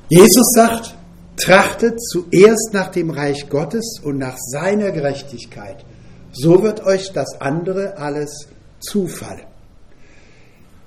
Jesus 0.10 0.54
sagt, 0.54 0.96
trachtet 1.38 2.02
zuerst 2.02 2.70
nach 2.74 2.90
dem 2.90 3.10
Reich 3.10 3.50
Gottes 3.50 4.00
und 4.04 4.18
nach 4.18 4.38
seiner 4.38 4.92
Gerechtigkeit 4.92 5.86
so 6.42 6.64
wird 6.64 6.86
euch 6.86 7.12
das 7.12 7.42
andere 7.42 7.98
alles 7.98 8.48
zufallen. 8.80 9.46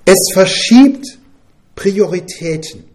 Es 0.05 0.31
verschiebt 0.33 1.05
Prioritäten. 1.75 2.85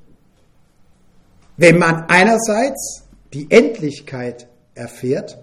Wenn 1.57 1.79
man 1.79 2.05
einerseits 2.09 3.05
die 3.33 3.51
Endlichkeit 3.51 4.49
erfährt 4.75 5.39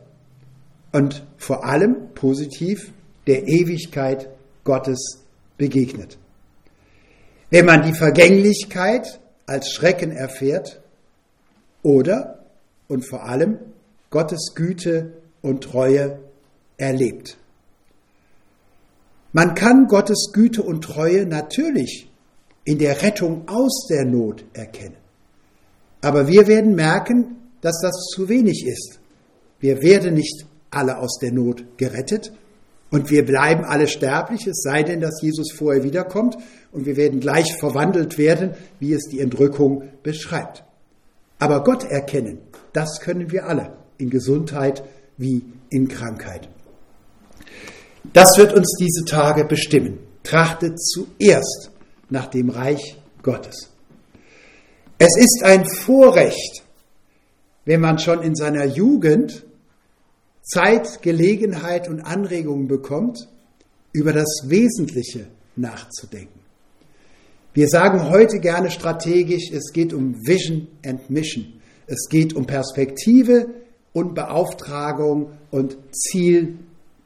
und 0.92 1.26
vor 1.38 1.66
allem 1.66 2.14
positiv 2.16 2.92
der 3.28 3.48
Ewigkeit 3.48 4.30
Gottes 4.64 5.20
begegnet. 5.58 6.18
Wenn 7.50 7.66
man 7.66 7.84
die 7.84 7.94
Vergänglichkeit 7.94 9.20
als 9.46 9.72
Schrecken 9.72 10.12
erfährt 10.12 10.82
oder 11.84 12.46
und 12.88 13.08
vor 13.08 13.24
allem 13.24 13.60
Gottes 14.10 14.54
Güte 14.56 15.14
und 15.42 15.64
Treue 15.64 16.20
erlebt. 16.78 17.38
Man 19.34 19.54
kann 19.54 19.88
Gottes 19.88 20.30
Güte 20.34 20.64
und 20.64 20.84
Treue 20.84 21.26
natürlich 21.26 22.10
in 22.64 22.80
der 22.80 23.02
Rettung 23.02 23.48
aus 23.48 23.88
der 23.90 24.06
Not 24.06 24.46
erkennen. 24.54 24.96
Aber 26.02 26.28
wir 26.28 26.48
werden 26.48 26.76
merken, 26.76 27.38
dass 27.62 27.82
das 27.82 28.08
zu 28.14 28.30
wenig 28.30 28.66
ist. 28.66 29.00
Wir 29.60 29.82
werden 29.82 30.14
nicht 30.14 30.46
alle 30.72 31.00
aus 31.00 31.20
der 31.20 31.32
Not 31.32 31.66
gerettet 31.78 32.32
und 32.92 33.10
wir 33.10 33.26
bleiben 33.26 33.66
alle 33.66 33.88
sterblich, 33.88 34.48
es 34.48 34.62
sei 34.62 34.84
denn, 34.84 35.02
dass 35.02 35.22
Jesus 35.22 35.52
vorher 35.52 35.84
wiederkommt 35.84 36.38
und 36.72 36.86
wir 36.86 36.96
werden 36.96 37.20
gleich 37.20 37.58
verwandelt 37.60 38.18
werden, 38.18 38.52
wie 38.80 38.94
es 38.94 39.04
die 39.10 39.20
Entrückung 39.20 39.84
beschreibt. 40.04 40.64
Aber 41.40 41.64
Gott 41.64 41.84
erkennen, 41.84 42.40
das 42.72 43.00
können 43.02 43.32
wir 43.32 43.48
alle, 43.48 43.74
in 43.98 44.10
Gesundheit 44.10 44.84
wie 45.18 45.44
in 45.70 45.88
Krankheit. 45.88 46.48
Das 48.14 48.38
wird 48.38 48.54
uns 48.54 48.76
diese 48.80 49.06
Tage 49.06 49.46
bestimmen. 49.46 50.00
Trachtet 50.24 50.80
zuerst 50.80 51.72
nach 52.10 52.28
dem 52.28 52.50
Reich 52.50 52.98
Gottes. 53.22 53.70
Es 54.98 55.18
ist 55.18 55.44
ein 55.44 55.66
Vorrecht, 55.66 56.64
wenn 57.66 57.82
man 57.82 58.00
schon 58.00 58.22
in 58.22 58.36
seiner 58.36 58.66
Jugend 58.66 59.44
Zeit, 60.42 61.02
Gelegenheit 61.02 61.90
und 61.90 62.02
Anregungen 62.02 62.68
bekommt, 62.68 63.28
über 63.92 64.14
das 64.14 64.44
Wesentliche 64.46 65.28
nachzudenken. 65.56 66.40
Wir 67.54 67.68
sagen 67.68 68.10
heute 68.10 68.40
gerne 68.40 68.70
strategisch, 68.70 69.50
es 69.52 69.72
geht 69.72 69.94
um 69.94 70.16
Vision 70.28 70.68
and 70.86 71.10
Mission. 71.10 71.54
Es 71.88 72.10
geht 72.10 72.36
um 72.36 72.46
Perspektive 72.46 73.48
und 73.94 74.14
Beauftragung 74.14 75.32
und 75.52 75.78
Ziel 75.92 76.60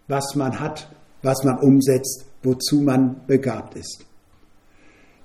was 0.09 0.35
man 0.35 0.59
hat, 0.59 0.89
was 1.21 1.43
man 1.45 1.59
umsetzt, 1.59 2.25
wozu 2.43 2.81
man 2.81 3.21
begabt 3.27 3.75
ist. 3.75 4.05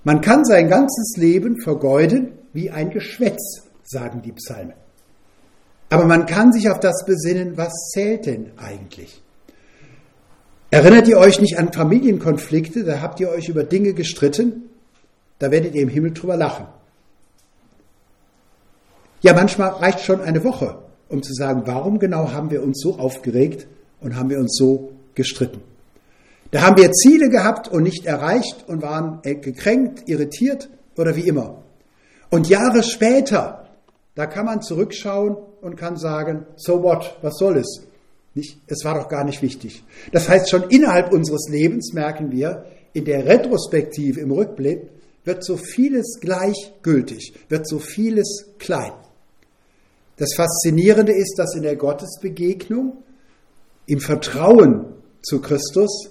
Man 0.05 0.21
kann 0.21 0.45
sein 0.45 0.69
ganzes 0.69 1.17
Leben 1.17 1.61
vergeuden 1.61 2.33
wie 2.53 2.71
ein 2.71 2.91
Geschwätz, 2.91 3.63
sagen 3.83 4.23
die 4.23 4.33
Psalmen. 4.33 4.75
Aber 5.89 6.05
man 6.05 6.27
kann 6.27 6.53
sich 6.53 6.69
auf 6.69 6.81
das 6.81 7.05
besinnen, 7.07 7.57
was 7.57 7.73
zählt 7.93 8.27
denn 8.27 8.53
eigentlich? 8.59 9.23
Erinnert 10.71 11.09
ihr 11.09 11.19
euch 11.19 11.41
nicht 11.41 11.59
an 11.59 11.73
Familienkonflikte? 11.73 12.85
Da 12.85 13.01
habt 13.01 13.21
ihr 13.21 13.31
euch 13.31 13.49
über 13.49 13.65
Dinge 13.65 13.95
gestritten, 13.95 14.71
da 15.39 15.51
werdet 15.51 15.75
ihr 15.75 15.83
im 15.83 15.89
Himmel 15.89 16.13
drüber 16.13 16.37
lachen. 16.37 16.67
Ja, 19.23 19.33
manchmal 19.33 19.71
reicht 19.71 20.01
schon 20.01 20.21
eine 20.21 20.45
Woche, 20.45 20.79
um 21.09 21.23
zu 21.23 21.33
sagen, 21.33 21.63
warum 21.65 21.99
genau 21.99 22.33
haben 22.33 22.51
wir 22.51 22.63
uns 22.63 22.81
so 22.83 22.99
aufgeregt 22.99 23.67
und 24.05 24.17
haben 24.17 24.31
wir 24.31 24.39
uns 24.39 24.57
so 24.57 24.93
gestritten. 25.15 25.61
Da 26.51 26.63
haben 26.63 26.77
wir 26.77 26.93
Ziele 26.93 27.31
gehabt 27.31 27.67
und 27.69 27.83
nicht 27.83 28.07
erreicht 28.07 28.69
und 28.69 28.83
waren 28.83 29.21
gekränkt, 29.23 30.09
irritiert 30.09 30.69
oder 30.97 31.17
wie 31.17 31.27
immer. 31.27 31.63
Und 32.31 32.49
Jahre 32.49 32.83
später, 32.83 33.67
da 34.15 34.27
kann 34.27 34.45
man 34.47 34.63
zurückschauen 34.63 35.37
und 35.63 35.77
kann 35.77 35.97
sagen, 35.97 36.47
so 36.57 36.83
what, 36.83 37.17
was 37.23 37.39
soll 37.39 37.57
es? 37.57 37.81
Nicht, 38.35 38.59
es 38.67 38.85
war 38.85 38.95
doch 38.95 39.09
gar 39.09 39.25
nicht 39.25 39.43
wichtig. 39.43 39.83
Das 40.13 40.29
heißt, 40.29 40.51
schon 40.51 40.69
innerhalb 40.69 41.13
unseres 41.13 41.49
Lebens 41.49 41.93
merken 41.93 42.31
wir, 42.31 42.67
in 42.93 43.05
der 43.05 43.27
Retrospektive, 43.27 44.21
im 44.21 44.31
Rückblick, 44.31 44.83
wird 45.25 45.45
so 45.45 45.57
vieles 45.57 46.19
gleichgültig, 46.21 47.35
wird 47.49 47.67
so 47.67 47.79
vieles 47.79 48.47
klein. 48.59 48.93
Das 50.17 50.35
Faszinierende 50.37 51.13
ist, 51.13 51.35
dass 51.39 51.57
in 51.57 51.63
der 51.63 51.77
Gottesbegegnung 51.77 53.04
im 53.87 54.01
Vertrauen 54.01 54.87
zu 55.23 55.41
Christus, 55.41 56.11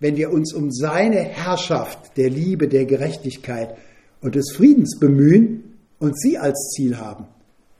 wenn 0.00 0.16
wir 0.16 0.32
uns 0.32 0.52
um 0.52 0.70
seine 0.70 1.20
Herrschaft 1.20 2.16
der 2.16 2.28
Liebe, 2.28 2.68
der 2.68 2.84
Gerechtigkeit 2.86 3.76
und 4.20 4.34
des 4.34 4.52
Friedens 4.52 4.98
bemühen 4.98 5.78
und 5.98 6.18
Sie 6.20 6.38
als 6.38 6.72
Ziel 6.74 6.98
haben, 6.98 7.26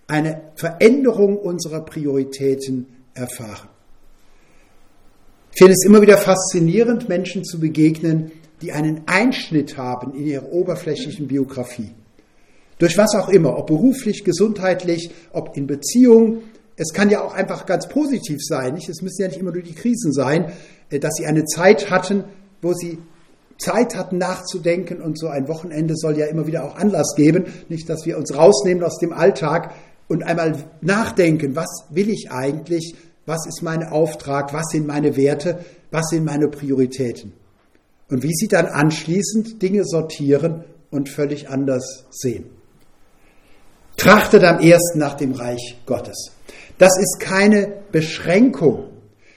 eine 0.06 0.42
Veränderung 0.54 1.36
unserer 1.36 1.84
Prioritäten 1.84 2.86
erfahren. 3.14 3.68
Ich 5.52 5.58
finde 5.58 5.72
es 5.72 5.84
immer 5.84 6.00
wieder 6.00 6.16
faszinierend, 6.16 7.08
Menschen 7.08 7.44
zu 7.44 7.60
begegnen, 7.60 8.30
die 8.62 8.72
einen 8.72 9.02
Einschnitt 9.06 9.76
haben 9.76 10.14
in 10.14 10.26
ihrer 10.26 10.52
oberflächlichen 10.52 11.26
Biografie. 11.26 11.90
Durch 12.78 12.96
was 12.96 13.14
auch 13.14 13.28
immer, 13.28 13.58
ob 13.58 13.66
beruflich, 13.66 14.24
gesundheitlich, 14.24 15.10
ob 15.32 15.56
in 15.56 15.66
Beziehung. 15.66 16.42
Es 16.76 16.92
kann 16.92 17.10
ja 17.10 17.22
auch 17.22 17.34
einfach 17.34 17.66
ganz 17.66 17.88
positiv 17.88 18.38
sein. 18.40 18.74
Nicht? 18.74 18.88
Es 18.88 19.02
müssen 19.02 19.22
ja 19.22 19.28
nicht 19.28 19.38
immer 19.38 19.52
nur 19.52 19.62
die 19.62 19.74
Krisen 19.74 20.12
sein, 20.12 20.52
äh, 20.90 20.98
dass 20.98 21.14
sie 21.14 21.26
eine 21.26 21.44
Zeit 21.44 21.90
hatten, 21.90 22.24
wo 22.60 22.72
sie 22.72 22.98
Zeit 23.58 23.94
hatten 23.94 24.18
nachzudenken 24.18 25.00
und 25.00 25.18
so 25.18 25.28
ein 25.28 25.48
Wochenende 25.48 25.94
soll 25.96 26.18
ja 26.18 26.26
immer 26.26 26.46
wieder 26.46 26.64
auch 26.64 26.76
Anlass 26.76 27.14
geben. 27.16 27.44
Nicht, 27.68 27.88
dass 27.88 28.06
wir 28.06 28.18
uns 28.18 28.36
rausnehmen 28.36 28.82
aus 28.82 28.98
dem 28.98 29.12
Alltag 29.12 29.74
und 30.08 30.24
einmal 30.24 30.64
nachdenken, 30.80 31.54
was 31.54 31.84
will 31.90 32.10
ich 32.10 32.30
eigentlich, 32.30 32.94
was 33.24 33.46
ist 33.46 33.62
mein 33.62 33.84
Auftrag, 33.84 34.52
was 34.52 34.70
sind 34.70 34.86
meine 34.86 35.16
Werte, 35.16 35.60
was 35.90 36.08
sind 36.08 36.24
meine 36.24 36.48
Prioritäten. 36.48 37.32
Und 38.10 38.22
wie 38.22 38.34
sie 38.34 38.48
dann 38.48 38.66
anschließend 38.66 39.62
Dinge 39.62 39.84
sortieren 39.84 40.64
und 40.90 41.08
völlig 41.08 41.48
anders 41.48 42.04
sehen. 42.10 42.44
Trachtet 43.96 44.42
am 44.44 44.58
ersten 44.58 44.98
nach 44.98 45.14
dem 45.14 45.32
Reich 45.32 45.78
Gottes. 45.86 46.32
Das 46.82 46.98
ist 46.98 47.20
keine 47.20 47.74
Beschränkung. 47.92 48.88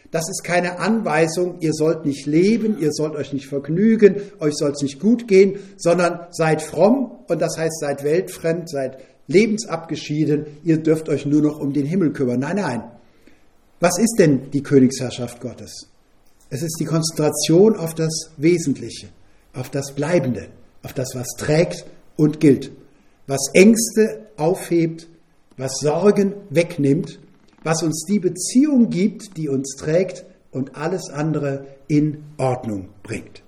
Das 0.10 0.28
ist 0.32 0.44
keine 0.44 0.80
Anweisung, 0.80 1.58
ihr 1.60 1.74
sollt 1.74 2.04
nicht 2.04 2.26
leben, 2.26 2.80
ihr 2.80 2.92
sollt 2.92 3.14
euch 3.16 3.34
nicht 3.34 3.46
vergnügen, 3.46 4.16
euch 4.40 4.56
soll 4.56 4.72
es 4.72 4.82
nicht 4.82 5.00
gut 5.00 5.28
gehen, 5.28 5.60
sondern 5.78 6.26
seid 6.32 6.64
fromm 6.64 7.12
und 7.28 7.40
das 7.40 7.56
heißt 7.56 7.80
seid 7.80 8.04
weltfremd, 8.04 8.68
seid 8.68 8.98
lebensabgeschieden, 9.28 10.48
ihr 10.64 10.78
dürft 10.78 11.08
euch 11.08 11.28
nur 11.28 11.44
noch 11.44 11.60
um 11.60 11.72
den 11.72 11.86
Himmel 11.86 12.14
kümmern. 12.14 12.40
Nein, 12.40 12.56
nein. 12.56 12.84
Was 13.80 14.00
ist 14.00 14.16
denn 14.18 14.50
die 14.50 14.64
Königsherrschaft 14.64 15.40
Gottes? 15.40 15.88
Es 16.50 16.64
ist 16.64 16.78
die 16.80 16.86
Konzentration 16.86 17.76
auf 17.76 17.94
das 17.94 18.32
Wesentliche, 18.38 19.10
auf 19.54 19.70
das 19.70 19.92
Bleibende, 19.94 20.48
auf 20.82 20.94
das, 20.94 21.10
was 21.14 21.28
trägt 21.38 21.86
und 22.16 22.40
gilt, 22.40 22.72
was 23.28 23.52
Ängste 23.54 24.30
aufhebt, 24.36 25.08
was 25.58 25.74
Sorgen 25.80 26.34
wegnimmt, 26.50 27.20
was 27.66 27.82
uns 27.82 28.06
die 28.08 28.20
Beziehung 28.20 28.90
gibt, 28.90 29.38
die 29.38 29.50
uns 29.50 29.76
trägt 29.76 30.24
und 30.52 30.78
alles 30.78 31.10
andere 31.10 31.66
in 31.88 32.24
Ordnung 32.38 32.90
bringt. 33.02 33.42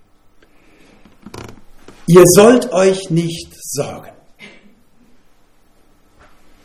Ihr 2.07 2.23
sollt 2.25 2.73
euch 2.73 3.11
nicht 3.11 3.53
sorgen. 3.61 4.11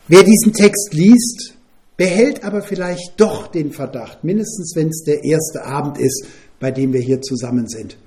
Wer 0.07 0.23
diesen 0.23 0.51
Text 0.51 0.93
liest, 0.93 1.53
behält 1.95 2.43
aber 2.43 2.63
vielleicht 2.63 3.13
doch 3.17 3.47
den 3.47 3.71
Verdacht, 3.71 4.23
mindestens 4.23 4.75
wenn 4.75 4.87
es 4.87 5.03
der 5.03 5.23
erste 5.23 5.63
Abend 5.63 5.99
ist, 5.99 6.25
bei 6.59 6.71
dem 6.71 6.91
wir 6.91 7.01
hier 7.01 7.21
zusammen 7.21 7.67
sind. 7.67 7.97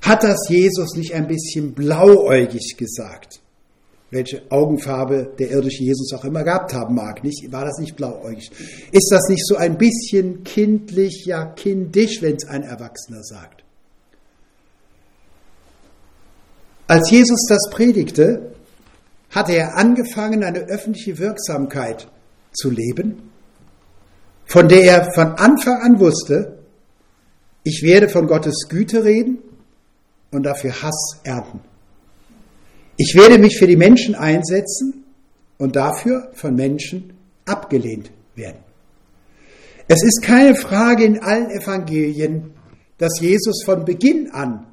Hat 0.00 0.24
das 0.24 0.48
Jesus 0.48 0.96
nicht 0.96 1.14
ein 1.14 1.28
bisschen 1.28 1.72
blauäugig 1.72 2.76
gesagt? 2.76 3.41
Welche 4.12 4.42
Augenfarbe 4.50 5.32
der 5.38 5.50
irdische 5.52 5.84
Jesus 5.84 6.12
auch 6.12 6.26
immer 6.26 6.44
gehabt 6.44 6.74
haben 6.74 6.94
mag, 6.94 7.24
nicht? 7.24 7.50
War 7.50 7.64
das 7.64 7.78
nicht 7.78 7.96
blauäugig? 7.96 8.50
Ist 8.92 9.08
das 9.10 9.26
nicht 9.30 9.46
so 9.46 9.56
ein 9.56 9.78
bisschen 9.78 10.44
kindlich, 10.44 11.24
ja 11.24 11.46
kindisch, 11.46 12.20
wenn 12.20 12.36
es 12.36 12.46
ein 12.46 12.62
Erwachsener 12.62 13.22
sagt? 13.22 13.64
Als 16.86 17.10
Jesus 17.10 17.46
das 17.48 17.70
predigte, 17.70 18.52
hatte 19.30 19.52
er 19.52 19.78
angefangen, 19.78 20.44
eine 20.44 20.58
öffentliche 20.58 21.18
Wirksamkeit 21.18 22.06
zu 22.52 22.68
leben, 22.68 23.30
von 24.44 24.68
der 24.68 24.82
er 24.82 25.12
von 25.14 25.38
Anfang 25.38 25.80
an 25.80 26.00
wusste, 26.00 26.58
ich 27.64 27.82
werde 27.82 28.10
von 28.10 28.26
Gottes 28.26 28.66
Güte 28.68 29.04
reden 29.04 29.38
und 30.32 30.42
dafür 30.42 30.82
Hass 30.82 31.16
ernten. 31.24 31.60
Ich 32.96 33.14
werde 33.14 33.38
mich 33.38 33.58
für 33.58 33.66
die 33.66 33.76
Menschen 33.76 34.14
einsetzen 34.14 35.04
und 35.58 35.76
dafür 35.76 36.30
von 36.34 36.54
Menschen 36.54 37.14
abgelehnt 37.44 38.10
werden. 38.34 38.58
Es 39.88 40.02
ist 40.02 40.22
keine 40.22 40.54
Frage 40.54 41.04
in 41.04 41.18
allen 41.20 41.50
Evangelien, 41.50 42.52
dass 42.98 43.20
Jesus 43.20 43.62
von 43.64 43.84
Beginn 43.84 44.30
an, 44.30 44.66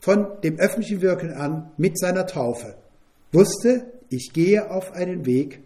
von 0.00 0.26
dem 0.42 0.58
öffentlichen 0.58 1.02
Wirken 1.02 1.32
an, 1.32 1.70
mit 1.76 1.98
seiner 1.98 2.26
Taufe 2.26 2.74
wusste, 3.32 3.86
ich 4.08 4.32
gehe 4.32 4.70
auf 4.70 4.92
einen 4.92 5.24
Weg, 5.24 5.60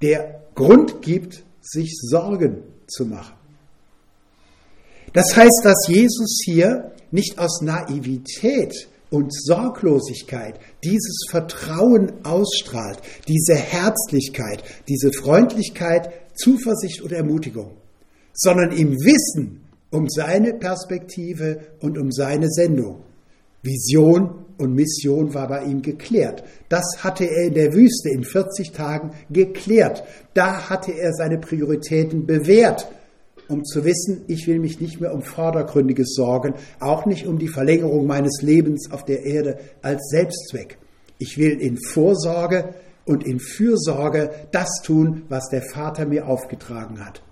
der 0.00 0.42
Grund 0.54 1.02
gibt, 1.02 1.42
sich 1.60 1.96
Sorgen 2.00 2.62
zu 2.86 3.04
machen. 3.06 3.34
Das 5.12 5.36
heißt, 5.36 5.60
dass 5.64 5.86
Jesus 5.88 6.40
hier 6.44 6.92
nicht 7.10 7.38
aus 7.38 7.60
Naivität 7.62 8.88
und 9.12 9.32
Sorglosigkeit 9.32 10.58
dieses 10.82 11.26
Vertrauen 11.30 12.12
ausstrahlt, 12.24 12.98
diese 13.28 13.54
Herzlichkeit, 13.54 14.64
diese 14.88 15.12
Freundlichkeit, 15.12 16.10
Zuversicht 16.34 17.02
und 17.02 17.12
Ermutigung, 17.12 17.72
sondern 18.32 18.72
im 18.72 18.92
Wissen 18.92 19.60
um 19.90 20.08
seine 20.08 20.54
Perspektive 20.54 21.60
und 21.80 21.98
um 21.98 22.10
seine 22.10 22.48
Sendung. 22.48 23.02
Vision 23.62 24.46
und 24.56 24.74
Mission 24.74 25.34
war 25.34 25.46
bei 25.46 25.64
ihm 25.64 25.82
geklärt. 25.82 26.42
Das 26.70 26.84
hatte 27.04 27.24
er 27.24 27.48
in 27.48 27.54
der 27.54 27.74
Wüste 27.74 28.08
in 28.08 28.24
40 28.24 28.72
Tagen 28.72 29.12
geklärt. 29.30 30.04
Da 30.32 30.70
hatte 30.70 30.92
er 30.92 31.12
seine 31.12 31.38
Prioritäten 31.38 32.26
bewährt, 32.26 32.88
um 33.52 33.64
zu 33.64 33.84
wissen, 33.84 34.24
ich 34.26 34.46
will 34.46 34.58
mich 34.58 34.80
nicht 34.80 35.00
mehr 35.00 35.14
um 35.14 35.22
Vordergründiges 35.22 36.14
sorgen, 36.14 36.54
auch 36.80 37.06
nicht 37.06 37.26
um 37.26 37.38
die 37.38 37.48
Verlängerung 37.48 38.06
meines 38.06 38.40
Lebens 38.42 38.90
auf 38.90 39.04
der 39.04 39.24
Erde 39.24 39.58
als 39.82 40.08
Selbstzweck. 40.10 40.78
Ich 41.18 41.38
will 41.38 41.60
in 41.60 41.78
Vorsorge 41.78 42.74
und 43.04 43.24
in 43.24 43.38
Fürsorge 43.38 44.30
das 44.50 44.80
tun, 44.82 45.22
was 45.28 45.48
der 45.50 45.62
Vater 45.62 46.06
mir 46.06 46.26
aufgetragen 46.26 47.04
hat. 47.04 47.22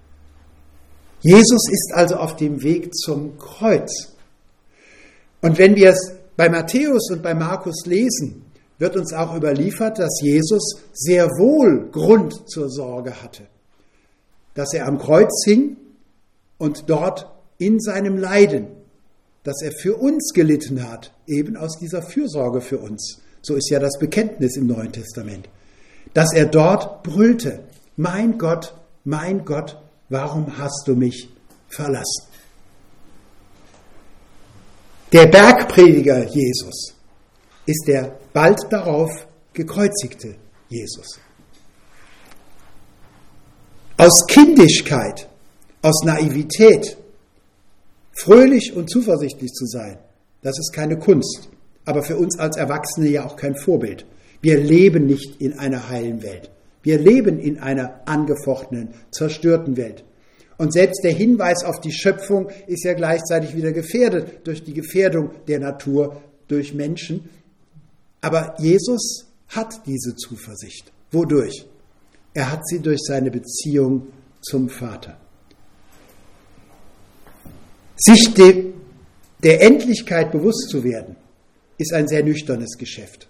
Jesus 1.20 1.68
ist 1.70 1.92
also 1.94 2.16
auf 2.16 2.36
dem 2.36 2.62
Weg 2.62 2.94
zum 2.94 3.36
Kreuz. 3.38 4.14
Und 5.42 5.58
wenn 5.58 5.76
wir 5.76 5.90
es 5.90 6.14
bei 6.36 6.48
Matthäus 6.48 7.10
und 7.10 7.22
bei 7.22 7.34
Markus 7.34 7.86
lesen, 7.86 8.44
wird 8.78 8.96
uns 8.96 9.12
auch 9.12 9.36
überliefert, 9.36 9.98
dass 9.98 10.20
Jesus 10.22 10.76
sehr 10.92 11.26
wohl 11.26 11.90
Grund 11.90 12.48
zur 12.48 12.70
Sorge 12.70 13.22
hatte. 13.22 13.42
Dass 14.54 14.72
er 14.72 14.86
am 14.86 14.98
Kreuz 14.98 15.44
hing 15.44 15.76
und 16.60 16.90
dort 16.90 17.26
in 17.58 17.80
seinem 17.80 18.18
Leiden, 18.18 18.68
dass 19.44 19.62
er 19.62 19.72
für 19.72 19.96
uns 19.96 20.32
gelitten 20.34 20.88
hat, 20.88 21.12
eben 21.26 21.56
aus 21.56 21.78
dieser 21.78 22.02
Fürsorge 22.02 22.60
für 22.60 22.78
uns. 22.78 23.20
So 23.40 23.56
ist 23.56 23.70
ja 23.70 23.78
das 23.78 23.98
Bekenntnis 23.98 24.56
im 24.56 24.66
Neuen 24.66 24.92
Testament. 24.92 25.48
Dass 26.12 26.34
er 26.34 26.46
dort 26.46 27.02
brüllte, 27.02 27.60
mein 27.96 28.36
Gott, 28.36 28.74
mein 29.04 29.46
Gott, 29.46 29.80
warum 30.10 30.58
hast 30.58 30.84
du 30.86 30.94
mich 30.94 31.30
verlassen? 31.68 32.26
Der 35.12 35.26
Bergprediger 35.26 36.26
Jesus 36.28 36.94
ist 37.64 37.84
der 37.86 38.18
bald 38.34 38.60
darauf 38.68 39.26
gekreuzigte 39.54 40.36
Jesus. 40.68 41.18
Aus 43.96 44.26
Kindischkeit, 44.26 45.29
aus 45.82 46.04
Naivität, 46.04 46.96
fröhlich 48.12 48.74
und 48.74 48.90
zuversichtlich 48.90 49.52
zu 49.52 49.66
sein, 49.66 49.98
das 50.42 50.58
ist 50.58 50.72
keine 50.72 50.98
Kunst, 50.98 51.48
aber 51.84 52.02
für 52.02 52.16
uns 52.16 52.38
als 52.38 52.56
Erwachsene 52.56 53.08
ja 53.08 53.26
auch 53.26 53.36
kein 53.36 53.56
Vorbild. 53.56 54.06
Wir 54.42 54.58
leben 54.58 55.06
nicht 55.06 55.40
in 55.40 55.58
einer 55.58 55.88
heilen 55.88 56.22
Welt. 56.22 56.50
Wir 56.82 56.98
leben 56.98 57.38
in 57.38 57.58
einer 57.58 58.00
angefochtenen, 58.06 58.94
zerstörten 59.10 59.76
Welt. 59.76 60.04
Und 60.56 60.72
selbst 60.72 61.02
der 61.04 61.12
Hinweis 61.12 61.64
auf 61.64 61.80
die 61.80 61.92
Schöpfung 61.92 62.50
ist 62.66 62.84
ja 62.84 62.94
gleichzeitig 62.94 63.54
wieder 63.54 63.72
gefährdet 63.72 64.46
durch 64.46 64.62
die 64.62 64.74
Gefährdung 64.74 65.30
der 65.46 65.58
Natur 65.58 66.22
durch 66.48 66.74
Menschen. 66.74 67.28
Aber 68.20 68.54
Jesus 68.58 69.26
hat 69.48 69.86
diese 69.86 70.14
Zuversicht. 70.16 70.92
Wodurch? 71.10 71.66
Er 72.34 72.52
hat 72.52 72.66
sie 72.66 72.80
durch 72.80 73.00
seine 73.02 73.30
Beziehung 73.30 74.08
zum 74.40 74.68
Vater. 74.68 75.19
Sich 78.02 78.32
de, 78.32 78.72
der 79.42 79.60
Endlichkeit 79.60 80.32
bewusst 80.32 80.70
zu 80.70 80.84
werden, 80.84 81.16
ist 81.76 81.92
ein 81.92 82.08
sehr 82.08 82.24
nüchternes 82.24 82.78
Geschäft. 82.78 83.28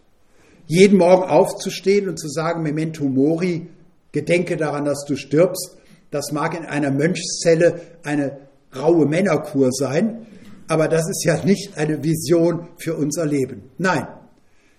Jeden 0.66 0.96
Morgen 0.96 1.24
aufzustehen 1.24 2.08
und 2.08 2.20
zu 2.20 2.28
sagen, 2.28 2.62
Memento 2.62 3.04
Mori, 3.04 3.66
gedenke 4.12 4.56
daran, 4.56 4.84
dass 4.84 5.04
du 5.06 5.16
stirbst, 5.16 5.76
das 6.12 6.30
mag 6.30 6.56
in 6.56 6.66
einer 6.66 6.92
Mönchszelle 6.92 7.80
eine 8.04 8.38
raue 8.76 9.06
Männerkur 9.06 9.72
sein, 9.72 10.26
aber 10.68 10.86
das 10.86 11.08
ist 11.10 11.24
ja 11.24 11.44
nicht 11.44 11.76
eine 11.76 12.04
Vision 12.04 12.68
für 12.78 12.94
unser 12.94 13.26
Leben. 13.26 13.70
Nein, 13.78 14.06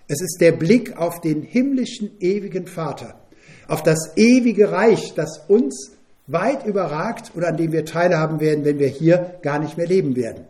Es 0.08 0.20
ist 0.20 0.38
der 0.40 0.52
Blick 0.52 0.96
auf 0.96 1.20
den 1.20 1.42
himmlischen 1.42 2.12
ewigen 2.20 2.66
Vater, 2.66 3.20
auf 3.68 3.82
das 3.82 4.16
ewige 4.16 4.70
Reich, 4.70 5.14
das 5.14 5.44
uns 5.48 5.92
weit 6.26 6.66
überragt 6.66 7.32
oder 7.34 7.48
an 7.48 7.56
dem 7.56 7.72
wir 7.72 7.84
teilhaben 7.84 8.40
werden, 8.40 8.64
wenn 8.64 8.78
wir 8.78 8.88
hier 8.88 9.38
gar 9.42 9.58
nicht 9.58 9.76
mehr 9.76 9.86
leben 9.86 10.16
werden, 10.16 10.44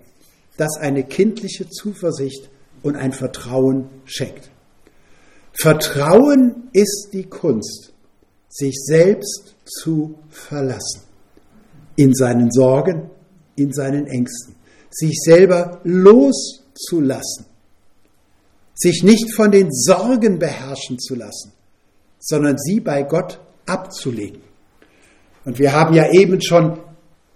das 0.56 0.76
eine 0.78 1.02
kindliche 1.02 1.68
Zuversicht 1.68 2.50
und 2.82 2.96
ein 2.96 3.12
Vertrauen 3.12 3.88
schenkt. 4.04 4.50
Vertrauen 5.52 6.68
ist 6.72 7.10
die 7.12 7.24
Kunst, 7.24 7.92
sich 8.48 8.74
selbst 8.84 9.54
zu 9.64 10.18
verlassen. 10.28 11.02
In 11.96 12.14
seinen 12.14 12.50
Sorgen, 12.50 13.10
in 13.56 13.72
seinen 13.72 14.06
Ängsten. 14.06 14.54
Sich 14.90 15.20
selber 15.22 15.80
loszulassen. 15.84 17.46
Sich 18.74 19.02
nicht 19.02 19.34
von 19.34 19.50
den 19.50 19.70
Sorgen 19.70 20.38
beherrschen 20.38 20.98
zu 20.98 21.14
lassen, 21.14 21.52
sondern 22.18 22.58
sie 22.58 22.80
bei 22.80 23.02
Gott 23.02 23.38
abzulegen. 23.66 24.42
Und 25.44 25.58
wir 25.58 25.72
haben 25.72 25.94
ja 25.94 26.10
eben 26.12 26.40
schon 26.40 26.78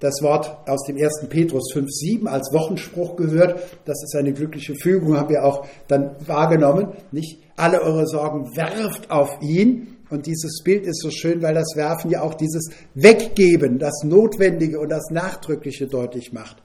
das 0.01 0.21
Wort 0.23 0.57
aus 0.69 0.85
dem 0.87 0.97
1. 0.97 1.29
Petrus 1.29 1.73
5,7 1.75 2.27
als 2.27 2.53
Wochenspruch 2.53 3.17
gehört. 3.17 3.61
Das 3.85 4.03
ist 4.03 4.15
eine 4.15 4.33
glückliche 4.33 4.75
Fügung, 4.75 5.17
haben 5.17 5.31
wir 5.31 5.45
auch 5.45 5.67
dann 5.89 6.11
wahrgenommen. 6.27 6.89
Nicht 7.13 7.39
alle 7.57 7.81
eure 7.81 8.07
Sorgen 8.07 8.57
werft 8.57 9.11
auf 9.11 9.41
ihn. 9.41 9.97
Und 10.11 10.27
dieses 10.27 10.63
Bild 10.63 10.87
ist 10.87 11.03
so 11.03 11.11
schön, 11.11 11.43
weil 11.43 11.55
das 11.55 11.75
Werfen 11.75 12.11
ja 12.11 12.21
auch 12.21 12.35
dieses 12.35 12.71
Weggeben, 12.95 13.79
das 13.79 14.05
Notwendige 14.05 14.79
und 14.79 14.91
das 14.91 15.11
Nachdrückliche 15.11 15.89
deutlich 15.89 16.33
macht. 16.33 16.59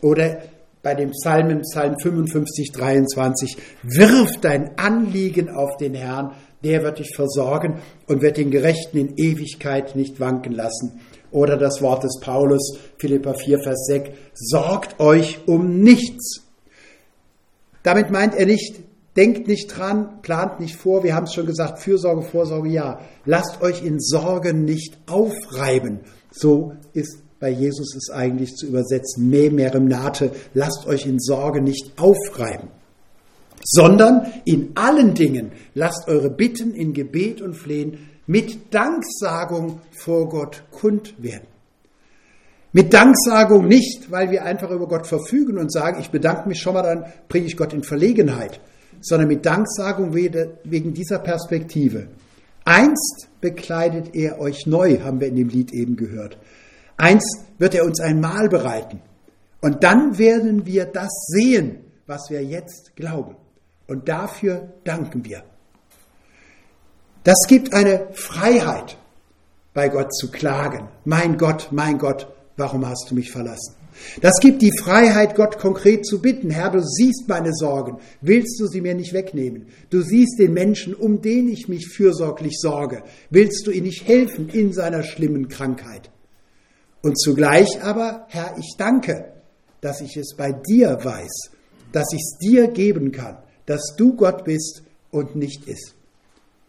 Oder 0.00 0.38
bei 0.82 0.94
dem 0.94 1.10
Psalmen, 1.10 1.62
Psalm 1.62 1.96
55, 2.00 2.70
23, 2.72 3.56
wirf 3.82 4.38
dein 4.40 4.78
Anliegen 4.78 5.50
auf 5.50 5.76
den 5.76 5.94
Herrn, 5.94 6.32
der 6.66 6.82
wird 6.82 6.98
dich 6.98 7.14
versorgen 7.14 7.80
und 8.08 8.22
wird 8.22 8.38
den 8.38 8.50
Gerechten 8.50 8.98
in 8.98 9.16
Ewigkeit 9.16 9.94
nicht 9.94 10.18
wanken 10.18 10.52
lassen. 10.52 11.00
Oder 11.30 11.56
das 11.56 11.80
Wort 11.80 12.02
des 12.02 12.18
Paulus, 12.20 12.76
Philippa 12.98 13.34
4, 13.34 13.60
Vers 13.60 13.86
6, 13.86 14.10
sorgt 14.34 14.98
euch 14.98 15.38
um 15.46 15.80
nichts. 15.80 16.42
Damit 17.84 18.10
meint 18.10 18.34
er 18.34 18.46
nicht, 18.46 18.80
denkt 19.16 19.46
nicht 19.46 19.68
dran, 19.68 20.20
plant 20.22 20.58
nicht 20.58 20.74
vor, 20.74 21.04
wir 21.04 21.14
haben 21.14 21.26
es 21.26 21.34
schon 21.34 21.46
gesagt, 21.46 21.78
Fürsorge, 21.78 22.22
Vorsorge, 22.22 22.70
ja. 22.70 22.98
Lasst 23.24 23.62
euch 23.62 23.84
in 23.84 24.00
Sorgen 24.00 24.64
nicht 24.64 24.98
aufreiben. 25.06 26.00
So 26.32 26.72
ist 26.94 27.18
bei 27.38 27.50
Jesus 27.50 27.94
es 27.94 28.10
eigentlich 28.10 28.56
zu 28.56 28.66
übersetzen, 28.66 29.30
me 29.30 29.50
merem 29.50 29.86
nate, 29.86 30.32
lasst 30.52 30.84
euch 30.88 31.06
in 31.06 31.20
Sorge 31.20 31.60
nicht 31.60 31.92
aufreiben 31.96 32.70
sondern 33.68 34.32
in 34.44 34.70
allen 34.76 35.14
Dingen 35.14 35.50
lasst 35.74 36.06
eure 36.06 36.30
Bitten 36.30 36.72
in 36.72 36.92
Gebet 36.92 37.42
und 37.42 37.54
Flehen 37.54 37.98
mit 38.26 38.72
Danksagung 38.72 39.80
vor 39.90 40.28
Gott 40.28 40.62
kund 40.70 41.14
werden. 41.18 41.48
Mit 42.72 42.94
Danksagung 42.94 43.66
nicht, 43.66 44.10
weil 44.10 44.30
wir 44.30 44.44
einfach 44.44 44.70
über 44.70 44.86
Gott 44.86 45.06
verfügen 45.06 45.58
und 45.58 45.72
sagen, 45.72 45.98
ich 46.00 46.10
bedanke 46.10 46.48
mich 46.48 46.60
schon 46.60 46.74
mal, 46.74 46.82
dann 46.82 47.12
bringe 47.28 47.46
ich 47.46 47.56
Gott 47.56 47.72
in 47.72 47.82
Verlegenheit, 47.82 48.60
sondern 49.00 49.28
mit 49.28 49.44
Danksagung 49.44 50.14
wegen 50.14 50.94
dieser 50.94 51.18
Perspektive. 51.18 52.08
Einst 52.64 53.28
bekleidet 53.40 54.14
er 54.14 54.40
euch 54.40 54.66
neu, 54.66 55.00
haben 55.00 55.20
wir 55.20 55.28
in 55.28 55.36
dem 55.36 55.48
Lied 55.48 55.72
eben 55.72 55.96
gehört. 55.96 56.38
Einst 56.96 57.46
wird 57.58 57.74
er 57.74 57.84
uns 57.84 58.00
ein 58.00 58.20
Mahl 58.20 58.48
bereiten. 58.48 59.00
Und 59.60 59.82
dann 59.82 60.18
werden 60.18 60.66
wir 60.66 60.84
das 60.84 61.10
sehen, 61.28 61.78
was 62.06 62.30
wir 62.30 62.44
jetzt 62.44 62.94
glauben. 62.94 63.36
Und 63.86 64.08
dafür 64.08 64.72
danken 64.84 65.24
wir. 65.24 65.42
Das 67.24 67.46
gibt 67.48 67.72
eine 67.72 68.08
Freiheit, 68.12 68.96
bei 69.74 69.88
Gott 69.88 70.14
zu 70.14 70.30
klagen. 70.30 70.88
Mein 71.04 71.36
Gott, 71.36 71.68
mein 71.70 71.98
Gott, 71.98 72.28
warum 72.56 72.86
hast 72.86 73.10
du 73.10 73.14
mich 73.14 73.30
verlassen? 73.30 73.74
Das 74.20 74.34
gibt 74.40 74.62
die 74.62 74.76
Freiheit, 74.76 75.34
Gott 75.34 75.58
konkret 75.58 76.06
zu 76.06 76.20
bitten. 76.20 76.50
Herr, 76.50 76.70
du 76.70 76.82
siehst 76.82 77.28
meine 77.28 77.52
Sorgen. 77.52 77.98
Willst 78.20 78.60
du 78.60 78.66
sie 78.66 78.80
mir 78.80 78.94
nicht 78.94 79.12
wegnehmen? 79.12 79.68
Du 79.90 80.02
siehst 80.02 80.38
den 80.38 80.52
Menschen, 80.52 80.94
um 80.94 81.20
den 81.20 81.48
ich 81.48 81.68
mich 81.68 81.88
fürsorglich 81.88 82.58
sorge. 82.58 83.02
Willst 83.30 83.66
du 83.66 83.70
ihm 83.70 83.84
nicht 83.84 84.06
helfen 84.06 84.48
in 84.48 84.72
seiner 84.72 85.02
schlimmen 85.02 85.48
Krankheit? 85.48 86.10
Und 87.02 87.18
zugleich 87.18 87.82
aber, 87.82 88.26
Herr, 88.28 88.56
ich 88.58 88.74
danke, 88.78 89.32
dass 89.80 90.00
ich 90.00 90.16
es 90.16 90.34
bei 90.36 90.52
dir 90.52 90.98
weiß, 91.02 91.50
dass 91.92 92.12
ich 92.12 92.20
es 92.20 92.38
dir 92.38 92.68
geben 92.68 93.12
kann, 93.12 93.38
dass 93.66 93.94
du 93.96 94.14
Gott 94.14 94.44
bist 94.44 94.82
und 95.10 95.36
nicht 95.36 95.66
ist. 95.68 95.94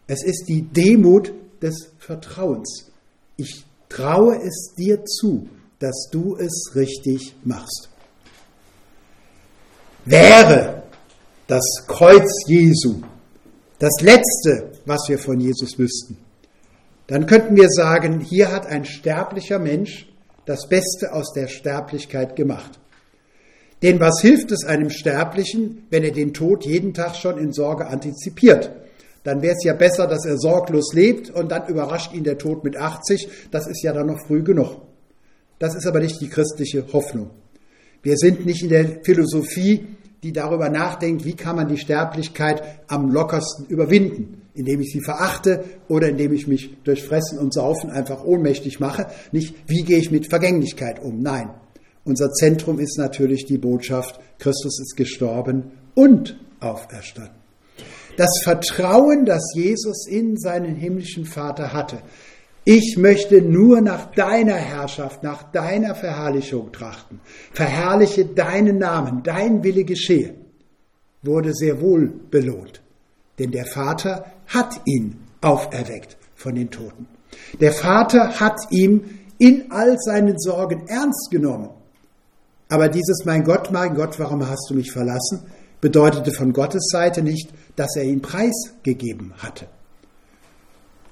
Es 0.07 0.23
ist 0.23 0.45
die 0.47 0.63
Demut 0.63 1.33
des 1.61 1.91
Vertrauens. 1.99 2.91
Ich 3.35 3.65
traue 3.89 4.35
es 4.35 4.73
dir 4.77 5.03
zu, 5.05 5.47
dass 5.79 6.09
du 6.11 6.35
es 6.37 6.71
richtig 6.75 7.35
machst. 7.43 7.89
Wäre 10.05 10.83
das 11.47 11.85
Kreuz 11.87 12.29
Jesu 12.47 13.01
das 13.79 14.01
Letzte, 14.01 14.71
was 14.85 15.07
wir 15.07 15.19
von 15.19 15.39
Jesus 15.39 15.77
wüssten, 15.77 16.17
dann 17.05 17.27
könnten 17.27 17.55
wir 17.55 17.69
sagen, 17.69 18.19
hier 18.19 18.51
hat 18.51 18.65
ein 18.65 18.85
sterblicher 18.85 19.59
Mensch 19.59 20.07
das 20.45 20.67
Beste 20.67 21.13
aus 21.13 21.31
der 21.33 21.47
Sterblichkeit 21.47 22.35
gemacht. 22.35 22.79
Denn 23.83 23.99
was 23.99 24.21
hilft 24.21 24.51
es 24.51 24.65
einem 24.65 24.89
Sterblichen, 24.89 25.83
wenn 25.89 26.03
er 26.03 26.11
den 26.11 26.33
Tod 26.33 26.65
jeden 26.65 26.93
Tag 26.93 27.15
schon 27.15 27.37
in 27.37 27.53
Sorge 27.53 27.87
antizipiert? 27.87 28.71
Dann 29.23 29.41
wäre 29.41 29.55
es 29.55 29.63
ja 29.63 29.73
besser, 29.73 30.07
dass 30.07 30.25
er 30.25 30.37
sorglos 30.37 30.93
lebt 30.93 31.29
und 31.29 31.51
dann 31.51 31.67
überrascht 31.67 32.13
ihn 32.13 32.23
der 32.23 32.37
Tod 32.37 32.63
mit 32.63 32.77
80. 32.77 33.27
Das 33.51 33.67
ist 33.67 33.83
ja 33.83 33.93
dann 33.93 34.07
noch 34.07 34.25
früh 34.25 34.41
genug. 34.41 34.81
Das 35.59 35.75
ist 35.75 35.85
aber 35.85 35.99
nicht 35.99 36.21
die 36.21 36.29
christliche 36.29 36.85
Hoffnung. 36.93 37.31
Wir 38.03 38.15
sind 38.15 38.45
nicht 38.45 38.63
in 38.63 38.69
der 38.69 39.03
Philosophie, 39.03 39.85
die 40.23 40.31
darüber 40.31 40.69
nachdenkt, 40.69 41.25
wie 41.25 41.35
kann 41.35 41.55
man 41.55 41.67
die 41.67 41.77
Sterblichkeit 41.77 42.63
am 42.87 43.11
lockersten 43.11 43.65
überwinden, 43.67 44.41
indem 44.53 44.81
ich 44.81 44.91
sie 44.91 45.01
verachte 45.01 45.63
oder 45.87 46.09
indem 46.09 46.33
ich 46.33 46.47
mich 46.47 46.77
durch 46.83 47.03
Fressen 47.03 47.37
und 47.37 47.53
Saufen 47.53 47.89
einfach 47.89 48.23
ohnmächtig 48.23 48.79
mache. 48.79 49.07
Nicht, 49.31 49.55
wie 49.67 49.83
gehe 49.83 49.99
ich 49.99 50.09
mit 50.09 50.29
Vergänglichkeit 50.29 51.01
um? 51.03 51.21
Nein, 51.21 51.49
unser 52.07 52.31
Zentrum 52.31 52.79
ist 52.79 52.97
natürlich 52.97 53.45
die 53.45 53.57
Botschaft, 53.57 54.19
Christus 54.39 54.79
ist 54.79 54.95
gestorben 54.95 55.71
und 55.93 56.39
auferstanden. 56.59 57.35
Das 58.15 58.39
Vertrauen, 58.43 59.25
das 59.25 59.43
Jesus 59.53 60.07
in 60.07 60.37
seinen 60.37 60.75
himmlischen 60.75 61.25
Vater 61.25 61.73
hatte. 61.73 61.99
Ich 62.65 62.97
möchte 62.97 63.41
nur 63.41 63.81
nach 63.81 64.11
deiner 64.11 64.55
Herrschaft, 64.55 65.21
nach 65.21 65.43
deiner 65.51 65.95
Verherrlichung 65.95 66.71
trachten. 66.71 67.19
Verherrliche 67.53 68.25
deinen 68.25 68.79
Namen, 68.79 69.21
dein 69.23 69.63
Wille 69.63 69.83
geschehe, 69.83 70.33
wurde 71.21 71.53
sehr 71.53 71.79
wohl 71.79 72.11
belohnt. 72.31 72.81
Denn 73.37 73.51
der 73.51 73.65
Vater 73.65 74.25
hat 74.47 74.81
ihn 74.85 75.17
auferweckt 75.41 76.17
von 76.35 76.55
den 76.55 76.71
Toten. 76.71 77.07
Der 77.59 77.71
Vater 77.71 78.39
hat 78.39 78.59
ihm 78.71 79.03
in 79.37 79.71
all 79.71 79.97
seinen 79.99 80.39
Sorgen 80.39 80.87
ernst 80.87 81.29
genommen 81.29 81.69
aber 82.69 82.89
dieses 82.89 83.25
Mein 83.25 83.43
Gott, 83.43 83.71
mein 83.71 83.95
Gott, 83.95 84.19
warum 84.19 84.47
hast 84.47 84.69
du 84.69 84.75
mich 84.75 84.91
verlassen, 84.91 85.41
bedeutete 85.81 86.31
von 86.31 86.53
Gottes 86.53 86.89
Seite 86.91 87.21
nicht, 87.21 87.49
dass 87.75 87.95
er 87.95 88.03
ihn 88.03 88.21
preisgegeben 88.21 89.33
hatte. 89.37 89.67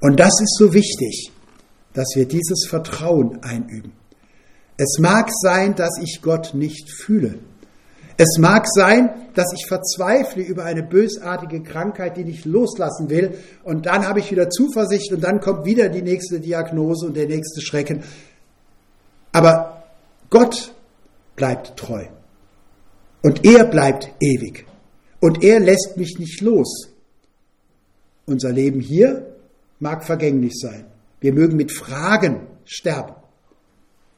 Und 0.01 0.19
das 0.19 0.33
ist 0.41 0.57
so 0.57 0.73
wichtig, 0.73 1.31
dass 1.93 2.09
wir 2.15 2.27
dieses 2.27 2.67
Vertrauen 2.67 3.43
einüben. 3.43 3.93
Es 4.77 4.99
mag 4.99 5.29
sein, 5.31 5.75
dass 5.75 5.97
ich 6.01 6.21
Gott 6.21 6.53
nicht 6.53 6.91
fühle. 6.91 7.39
Es 8.17 8.37
mag 8.37 8.65
sein, 8.67 9.09
dass 9.33 9.51
ich 9.53 9.65
verzweifle 9.67 10.41
über 10.41 10.63
eine 10.63 10.83
bösartige 10.83 11.61
Krankheit, 11.63 12.17
die 12.17 12.21
ich 12.21 12.45
loslassen 12.45 13.09
will, 13.09 13.37
und 13.63 13.85
dann 13.85 14.07
habe 14.07 14.19
ich 14.19 14.31
wieder 14.31 14.49
Zuversicht 14.49 15.11
und 15.11 15.21
dann 15.21 15.41
kommt 15.41 15.65
wieder 15.65 15.89
die 15.89 16.01
nächste 16.01 16.39
Diagnose 16.39 17.07
und 17.07 17.17
der 17.17 17.27
nächste 17.27 17.61
Schrecken. 17.61 18.03
Aber 19.33 19.83
Gott 20.29 20.74
bleibt 21.35 21.77
treu. 21.77 22.05
Und 23.21 23.45
er 23.45 23.65
bleibt 23.65 24.11
ewig. 24.19 24.65
Und 25.19 25.43
er 25.43 25.59
lässt 25.59 25.97
mich 25.97 26.19
nicht 26.19 26.41
los. 26.41 26.89
Unser 28.25 28.51
Leben 28.51 28.79
hier 28.79 29.35
mag 29.79 30.05
vergänglich 30.05 30.53
sein. 30.59 30.85
Wir 31.19 31.33
mögen 31.33 31.57
mit 31.57 31.71
Fragen 31.71 32.47
sterben. 32.65 33.15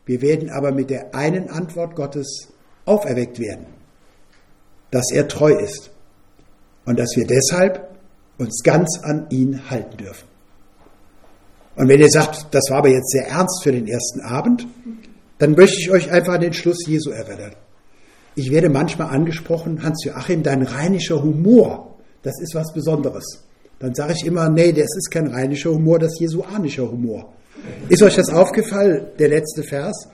Wir 0.06 0.22
werden 0.22 0.50
aber 0.50 0.72
mit 0.72 0.90
der 0.90 1.14
einen 1.14 1.50
Antwort 1.50 1.96
Gottes 1.96 2.48
auferweckt 2.86 3.40
werden, 3.40 3.66
dass 4.92 5.12
er 5.12 5.28
treu 5.28 5.52
ist 5.54 5.92
und 6.86 6.98
dass 6.98 7.16
wir 7.16 7.28
deshalb 7.28 7.96
uns 8.38 8.64
ganz 8.64 9.00
an 9.04 9.28
ihn 9.30 9.70
halten 9.70 9.98
dürfen. 9.98 10.28
Und 11.76 11.90
wenn 11.90 12.00
ihr 12.00 12.10
sagt, 12.10 12.48
das 12.52 12.70
war 12.70 12.80
aber 12.80 12.90
jetzt 12.90 13.12
sehr 13.12 13.28
ernst 13.28 13.62
für 13.64 13.72
den 13.72 13.88
ersten 13.88 14.22
Abend, 14.22 14.66
dann 15.40 15.54
möchte 15.54 15.78
ich 15.80 15.92
euch 15.92 16.12
einfach 16.12 16.34
an 16.34 16.42
den 16.42 16.54
Schluss 16.54 16.86
Jesu 16.88 17.12
erinnern. 17.12 17.54
Ich 18.36 18.52
werde 18.52 18.70
manchmal 18.70 19.10
angesprochen, 19.10 19.84
Hans-Joachim, 19.84 20.44
dein 20.44 20.62
rheinischer 20.62 21.22
Humor, 21.22 21.96
das 22.22 22.40
ist 22.42 22.54
was 22.56 22.74
Besonderes. 22.74 23.44
Dann 23.80 23.94
sage 23.94 24.14
ich 24.14 24.26
immer, 24.26 24.50
nee, 24.50 24.72
das 24.72 24.96
ist 24.96 25.10
kein 25.12 25.28
rheinischer 25.28 25.72
Humor, 25.72 26.00
das 26.00 26.14
ist 26.14 26.20
jesuanischer 26.20 26.90
Humor. 26.90 27.34
Ist 27.90 28.02
euch 28.02 28.16
das 28.16 28.30
aufgefallen, 28.30 29.08
der 29.20 29.30
letzte 29.30 29.64
Vers? 29.64 30.10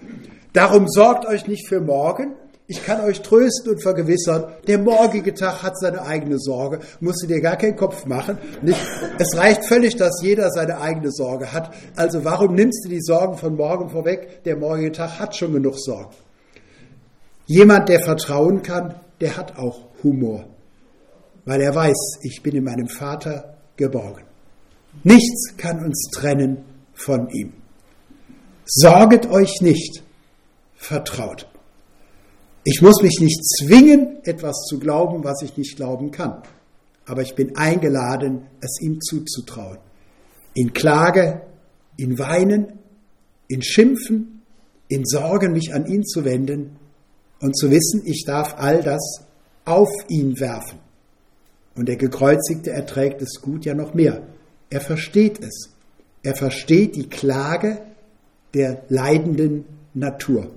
Darum 0.54 0.88
sorgt 0.88 1.26
euch 1.26 1.48
nicht 1.48 1.68
für 1.68 1.82
morgen. 1.82 2.36
Ich 2.74 2.84
kann 2.84 3.02
euch 3.02 3.22
trösten 3.22 3.74
und 3.74 3.84
vergewissern, 3.84 4.46
der 4.66 4.80
morgige 4.80 5.36
Tag 5.36 5.62
hat 5.62 5.78
seine 5.78 6.02
eigene 6.02 6.40
Sorge. 6.40 6.80
Musst 7.02 7.22
du 7.22 7.28
dir 7.28 7.40
gar 7.40 7.56
keinen 7.56 7.76
Kopf 7.76 8.08
machen. 8.08 8.40
Nicht? 8.64 8.80
Es 9.20 9.38
reicht 9.38 9.66
völlig, 9.66 9.96
dass 9.96 10.24
jeder 10.24 10.50
seine 10.50 10.82
eigene 10.82 11.12
Sorge 11.12 11.54
hat. 11.54 11.72
Also 11.96 12.26
warum 12.26 12.56
nimmst 12.56 12.84
du 12.84 12.90
die 12.90 13.00
Sorgen 13.00 13.38
von 13.38 13.56
morgen 13.58 13.92
vorweg? 13.92 14.44
Der 14.46 14.58
morgige 14.58 14.92
Tag 14.92 15.20
hat 15.20 15.36
schon 15.36 15.54
genug 15.54 15.78
Sorgen. 15.78 16.16
Jemand, 17.46 17.90
der 17.90 18.00
vertrauen 18.00 18.64
kann, 18.64 18.96
der 19.22 19.38
hat 19.38 19.56
auch 19.60 19.82
Humor. 20.02 20.46
Weil 21.46 21.62
er 21.62 21.76
weiß, 21.76 22.22
ich 22.24 22.42
bin 22.42 22.56
in 22.56 22.64
meinem 22.64 22.88
Vater 22.88 23.54
geborgen. 23.78 24.24
Nichts 25.04 25.56
kann 25.58 25.86
uns 25.86 26.10
trennen 26.12 26.66
von 26.96 27.30
ihm. 27.30 27.54
Sorget 28.66 29.30
euch 29.30 29.62
nicht, 29.62 30.02
vertraut. 30.74 31.48
Ich 32.66 32.82
muss 32.82 33.02
mich 33.02 33.20
nicht 33.20 33.44
zwingen, 33.46 34.24
etwas 34.24 34.66
zu 34.70 34.80
glauben, 34.80 35.24
was 35.24 35.42
ich 35.42 35.58
nicht 35.58 35.76
glauben 35.76 36.12
kann. 36.12 36.44
Aber 37.06 37.22
ich 37.22 37.36
bin 37.36 37.58
eingeladen, 37.58 38.44
es 38.62 38.80
ihm 38.82 39.02
zuzutrauen. 39.02 39.80
In 40.54 40.72
Klage, 40.72 41.42
in 41.98 42.18
Weinen, 42.18 42.80
in 43.50 43.62
Schimpfen, 43.62 44.42
in 44.88 45.04
Sorgen 45.06 45.52
mich 45.52 45.74
an 45.74 45.86
ihn 45.86 46.06
zu 46.06 46.24
wenden 46.24 46.78
und 47.42 47.58
zu 47.58 47.70
wissen, 47.70 48.04
ich 48.06 48.24
darf 48.26 48.56
all 48.58 48.82
das 48.82 49.26
auf 49.66 49.90
ihn 50.08 50.40
werfen. 50.40 50.80
Und 51.76 51.90
der 51.90 51.98
Gekreuzigte 51.98 52.72
erträgt 52.72 53.22
es 53.22 53.42
gut 53.42 53.66
ja 53.66 53.74
noch 53.74 53.94
mehr. 53.94 54.22
Er 54.70 54.82
versteht 54.82 55.44
es. 55.44 55.70
Er 56.22 56.36
versteht 56.36 56.96
die 56.96 57.10
Klage 57.10 57.82
der 58.54 58.84
leidenden 58.88 59.66
Natur. 59.94 60.52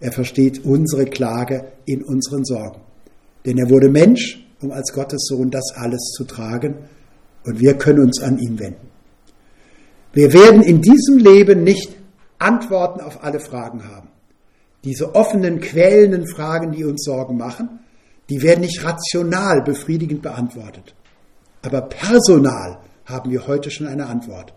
Er 0.00 0.12
versteht 0.12 0.64
unsere 0.64 1.04
Klage 1.04 1.72
in 1.84 2.02
unseren 2.02 2.44
Sorgen. 2.44 2.80
Denn 3.44 3.58
er 3.58 3.68
wurde 3.70 3.90
Mensch, 3.90 4.44
um 4.60 4.72
als 4.72 4.92
Gottes 4.92 5.26
Sohn 5.26 5.50
das 5.50 5.72
alles 5.74 6.12
zu 6.16 6.24
tragen. 6.24 6.76
Und 7.44 7.60
wir 7.60 7.74
können 7.74 8.00
uns 8.00 8.20
an 8.22 8.38
ihn 8.38 8.58
wenden. 8.58 8.88
Wir 10.12 10.32
werden 10.32 10.62
in 10.62 10.80
diesem 10.80 11.18
Leben 11.18 11.62
nicht 11.62 11.96
Antworten 12.38 13.00
auf 13.00 13.22
alle 13.22 13.40
Fragen 13.40 13.86
haben. 13.88 14.08
Diese 14.84 15.14
offenen, 15.14 15.60
quälenden 15.60 16.26
Fragen, 16.26 16.72
die 16.72 16.84
uns 16.84 17.04
Sorgen 17.04 17.36
machen, 17.36 17.80
die 18.30 18.42
werden 18.42 18.60
nicht 18.60 18.82
rational 18.82 19.62
befriedigend 19.62 20.22
beantwortet. 20.22 20.94
Aber 21.62 21.82
personal 21.82 22.78
haben 23.04 23.30
wir 23.30 23.46
heute 23.46 23.70
schon 23.70 23.86
eine 23.86 24.06
Antwort. 24.06 24.54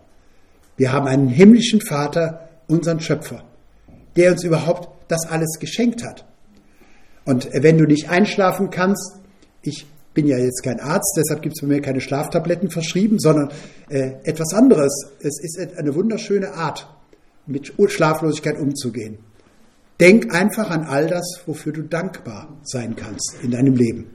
Wir 0.76 0.92
haben 0.92 1.06
einen 1.06 1.28
himmlischen 1.28 1.80
Vater, 1.80 2.48
unseren 2.66 3.00
Schöpfer, 3.00 3.44
der 4.16 4.32
uns 4.32 4.44
überhaupt 4.44 4.88
das 5.08 5.26
alles 5.26 5.58
geschenkt 5.58 6.04
hat. 6.04 6.24
Und 7.24 7.48
wenn 7.52 7.78
du 7.78 7.84
nicht 7.84 8.10
einschlafen 8.10 8.70
kannst, 8.70 9.20
ich 9.62 9.86
bin 10.12 10.26
ja 10.26 10.38
jetzt 10.38 10.62
kein 10.62 10.80
Arzt, 10.80 11.14
deshalb 11.16 11.42
gibt 11.42 11.56
es 11.56 11.62
bei 11.62 11.66
mir 11.66 11.80
keine 11.80 12.00
Schlaftabletten 12.00 12.70
verschrieben, 12.70 13.18
sondern 13.18 13.50
äh, 13.88 14.12
etwas 14.24 14.54
anderes. 14.54 14.92
Es 15.20 15.40
ist 15.42 15.58
eine 15.76 15.94
wunderschöne 15.94 16.52
Art, 16.52 16.88
mit 17.46 17.74
Schlaflosigkeit 17.88 18.58
umzugehen. 18.58 19.18
Denk 20.00 20.34
einfach 20.34 20.70
an 20.70 20.84
all 20.84 21.06
das, 21.08 21.40
wofür 21.46 21.72
du 21.72 21.82
dankbar 21.82 22.56
sein 22.62 22.96
kannst 22.96 23.36
in 23.42 23.50
deinem 23.50 23.74
Leben. 23.74 24.06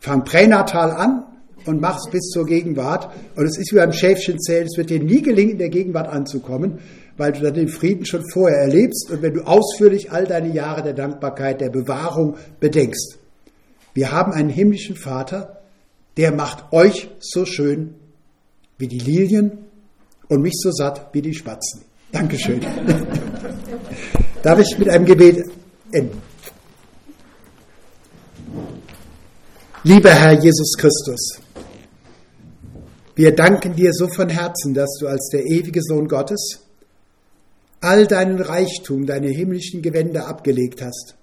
Fang 0.00 0.24
pränatal 0.24 0.90
an 0.90 1.24
und 1.66 1.80
mach 1.80 1.96
es 1.96 2.10
bis 2.10 2.28
zur 2.30 2.46
Gegenwart. 2.46 3.10
Und 3.36 3.46
es 3.46 3.56
ist 3.56 3.72
wie 3.72 3.76
beim 3.76 3.92
Schäfchenzählen, 3.92 4.66
es 4.66 4.76
wird 4.76 4.90
dir 4.90 5.02
nie 5.02 5.22
gelingen, 5.22 5.52
in 5.52 5.58
der 5.58 5.70
Gegenwart 5.70 6.08
anzukommen, 6.08 6.78
weil 7.16 7.32
du 7.32 7.40
dann 7.40 7.54
den 7.54 7.68
Frieden 7.68 8.04
schon 8.06 8.22
vorher 8.32 8.58
erlebst 8.58 9.10
und 9.10 9.22
wenn 9.22 9.34
du 9.34 9.42
ausführlich 9.42 10.10
all 10.10 10.26
deine 10.26 10.52
Jahre 10.52 10.82
der 10.82 10.94
Dankbarkeit, 10.94 11.60
der 11.60 11.70
Bewahrung 11.70 12.36
bedenkst. 12.60 13.18
Wir 13.94 14.10
haben 14.10 14.32
einen 14.32 14.50
himmlischen 14.50 14.96
Vater, 14.96 15.60
der 16.16 16.32
macht 16.32 16.72
euch 16.72 17.10
so 17.20 17.44
schön 17.44 17.94
wie 18.78 18.88
die 18.88 18.98
Lilien 18.98 19.58
und 20.28 20.42
mich 20.42 20.54
so 20.56 20.70
satt 20.72 21.10
wie 21.12 21.22
die 21.22 21.34
Spatzen. 21.34 21.82
Dankeschön. 22.10 22.60
Darf 24.42 24.58
ich 24.58 24.78
mit 24.78 24.88
einem 24.88 25.04
Gebet 25.04 25.44
enden? 25.92 26.20
Lieber 29.84 30.10
Herr 30.10 30.32
Jesus 30.32 30.76
Christus, 30.78 31.40
wir 33.14 33.34
danken 33.34 33.76
dir 33.76 33.92
so 33.92 34.08
von 34.08 34.28
Herzen, 34.28 34.74
dass 34.74 34.96
du 34.98 35.06
als 35.06 35.28
der 35.30 35.44
ewige 35.44 35.80
Sohn 35.82 36.08
Gottes 36.08 36.63
all 37.80 38.06
deinen 38.06 38.40
Reichtum, 38.40 39.06
deine 39.06 39.28
himmlischen 39.28 39.82
Gewänder 39.82 40.26
abgelegt 40.26 40.82
hast, 40.82 41.16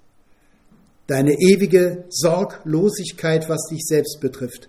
deine 1.06 1.32
ewige 1.32 2.04
Sorglosigkeit, 2.08 3.48
was 3.48 3.66
dich 3.70 3.82
selbst 3.84 4.20
betrifft, 4.20 4.68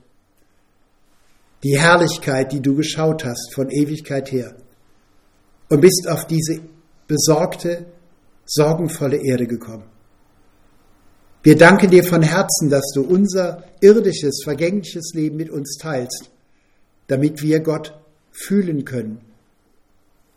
die 1.63 1.79
Herrlichkeit, 1.79 2.51
die 2.51 2.61
du 2.61 2.75
geschaut 2.75 3.23
hast 3.23 3.53
von 3.53 3.69
Ewigkeit 3.69 4.31
her. 4.31 4.55
Und 5.69 5.81
bist 5.81 6.07
auf 6.09 6.27
diese 6.27 6.59
besorgte, 7.07 7.85
sorgenvolle 8.45 9.17
Erde 9.17 9.47
gekommen. 9.47 9.85
Wir 11.41 11.57
danken 11.57 11.89
dir 11.89 12.03
von 12.03 12.21
Herzen, 12.21 12.69
dass 12.69 12.91
du 12.93 13.03
unser 13.03 13.63
irdisches, 13.81 14.41
vergängliches 14.43 15.11
Leben 15.13 15.37
mit 15.37 15.49
uns 15.49 15.77
teilst, 15.77 16.29
damit 17.07 17.41
wir 17.41 17.59
Gott 17.59 17.93
fühlen 18.31 18.85
können, 18.85 19.19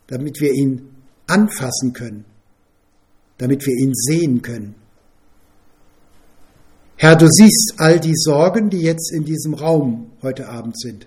damit 0.08 0.40
wir 0.40 0.52
ihn 0.52 0.95
anfassen 1.26 1.92
können, 1.92 2.24
damit 3.38 3.66
wir 3.66 3.74
ihn 3.74 3.94
sehen 3.94 4.42
können. 4.42 4.74
Herr, 6.96 7.16
du 7.16 7.26
siehst 7.28 7.74
all 7.76 8.00
die 8.00 8.16
Sorgen, 8.16 8.70
die 8.70 8.80
jetzt 8.80 9.12
in 9.12 9.24
diesem 9.24 9.54
Raum 9.54 10.12
heute 10.22 10.48
Abend 10.48 10.78
sind. 10.80 11.06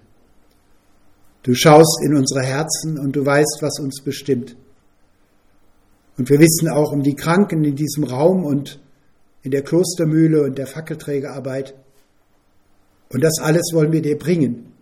Du 1.44 1.56
schaust 1.56 2.02
in 2.04 2.16
unsere 2.16 2.44
Herzen 2.44 3.00
und 3.00 3.16
du 3.16 3.26
weißt, 3.26 3.60
was 3.62 3.80
uns 3.80 4.04
bestimmt. 4.04 4.56
Und 6.18 6.30
wir 6.30 6.40
wissen 6.40 6.70
auch 6.70 6.92
um 6.92 7.02
die 7.02 7.16
Kranken 7.16 7.64
in 7.64 7.76
diesem 7.76 8.04
Raum 8.04 8.44
und 8.44 8.80
in 9.42 9.52
der 9.52 9.64
Klostermühle 9.64 10.44
und 10.44 10.58
der 10.58 10.68
Fackelträgerarbeit. 10.68 11.74
Und 13.10 13.24
das 13.24 13.40
alles 13.40 13.72
wollen 13.74 13.92
wir 13.92 14.02
dir 14.02 14.18
bringen. 14.18 14.74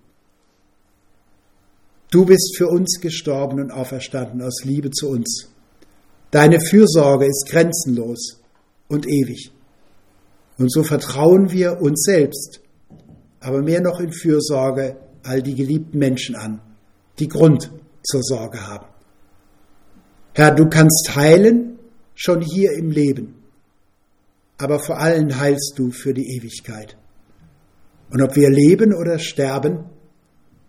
Du 2.09 2.25
bist 2.25 2.55
für 2.57 2.67
uns 2.67 2.99
gestorben 3.01 3.59
und 3.59 3.71
auferstanden 3.71 4.41
aus 4.41 4.63
Liebe 4.63 4.91
zu 4.91 5.09
uns. 5.09 5.49
Deine 6.31 6.59
Fürsorge 6.61 7.25
ist 7.25 7.47
grenzenlos 7.49 8.41
und 8.87 9.05
ewig. 9.07 9.51
Und 10.57 10.71
so 10.71 10.83
vertrauen 10.83 11.51
wir 11.51 11.81
uns 11.81 12.03
selbst, 12.03 12.61
aber 13.39 13.61
mehr 13.61 13.81
noch 13.81 13.99
in 13.99 14.11
Fürsorge 14.11 14.97
all 15.23 15.41
die 15.41 15.55
geliebten 15.55 15.99
Menschen 15.99 16.35
an, 16.35 16.61
die 17.19 17.27
Grund 17.27 17.71
zur 18.03 18.23
Sorge 18.23 18.65
haben. 18.65 18.87
Herr, 20.33 20.55
du 20.55 20.67
kannst 20.69 21.15
heilen, 21.15 21.77
schon 22.15 22.41
hier 22.41 22.71
im 22.71 22.89
Leben, 22.89 23.35
aber 24.57 24.79
vor 24.79 24.99
allem 24.99 25.37
heilst 25.37 25.73
du 25.75 25.91
für 25.91 26.13
die 26.13 26.37
Ewigkeit. 26.37 26.97
Und 28.11 28.21
ob 28.21 28.35
wir 28.35 28.49
leben 28.49 28.93
oder 28.93 29.19
sterben, 29.19 29.85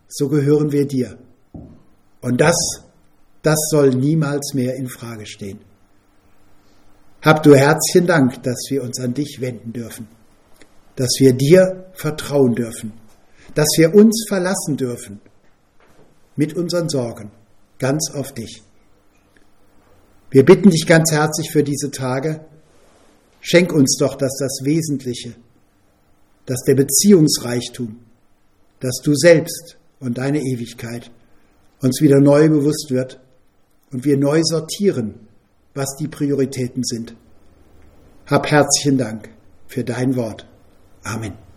so 0.09 0.29
gehören 0.29 0.73
wir 0.73 0.87
dir. 0.87 1.19
Und 2.21 2.41
das, 2.41 2.57
das 3.43 3.59
soll 3.71 3.91
niemals 3.91 4.55
mehr 4.55 4.75
in 4.77 4.89
Frage 4.89 5.27
stehen. 5.27 5.61
Hab 7.23 7.43
du 7.43 7.55
herzlichen 7.55 8.07
Dank, 8.07 8.43
dass 8.43 8.67
wir 8.71 8.83
uns 8.83 9.01
an 9.01 9.15
dich 9.15 9.41
wenden 9.41 9.73
dürfen, 9.73 10.09
dass 10.97 11.11
wir 11.19 11.33
dir 11.33 11.87
vertrauen 11.95 12.55
dürfen, 12.55 12.93
dass 13.55 13.69
wir 13.77 13.95
uns 13.95 14.25
verlassen 14.29 14.77
dürfen 14.77 15.21
mit 16.37 16.55
unseren 16.55 16.89
Sorgen 16.89 17.31
ganz 17.79 18.13
auf 18.15 18.33
dich. 18.33 18.63
Wir 20.31 20.45
bitten 20.45 20.71
dich 20.71 20.87
ganz 20.87 21.11
herzlich 21.11 21.51
für 21.51 21.65
diese 21.65 21.91
Tage. 21.91 22.45
Schenk 23.41 23.73
uns 23.73 23.97
doch, 23.99 24.15
dass 24.17 24.37
das 24.39 24.61
Wesentliche, 24.63 25.35
dass 26.47 26.63
der 26.63 26.75
Beziehungsreichtum, 26.75 27.99
dass 28.81 29.01
du 29.03 29.15
selbst 29.15 29.79
und 30.01 30.19
deine 30.19 30.41
Ewigkeit 30.41 31.11
uns 31.81 32.01
wieder 32.01 32.21
neu 32.21 32.49
bewusst 32.49 32.91
wird 32.91 33.21
und 33.93 34.05
wir 34.05 34.17
neu 34.17 34.41
sortieren, 34.45 35.15
was 35.75 35.97
die 35.99 36.09
Prioritäten 36.09 36.83
sind. 36.85 37.15
Hab 38.27 38.51
herzlichen 38.51 38.99
Dank 38.99 39.31
für 39.67 39.85
dein 39.85 40.17
Wort. 40.17 40.47
Amen. 41.03 41.48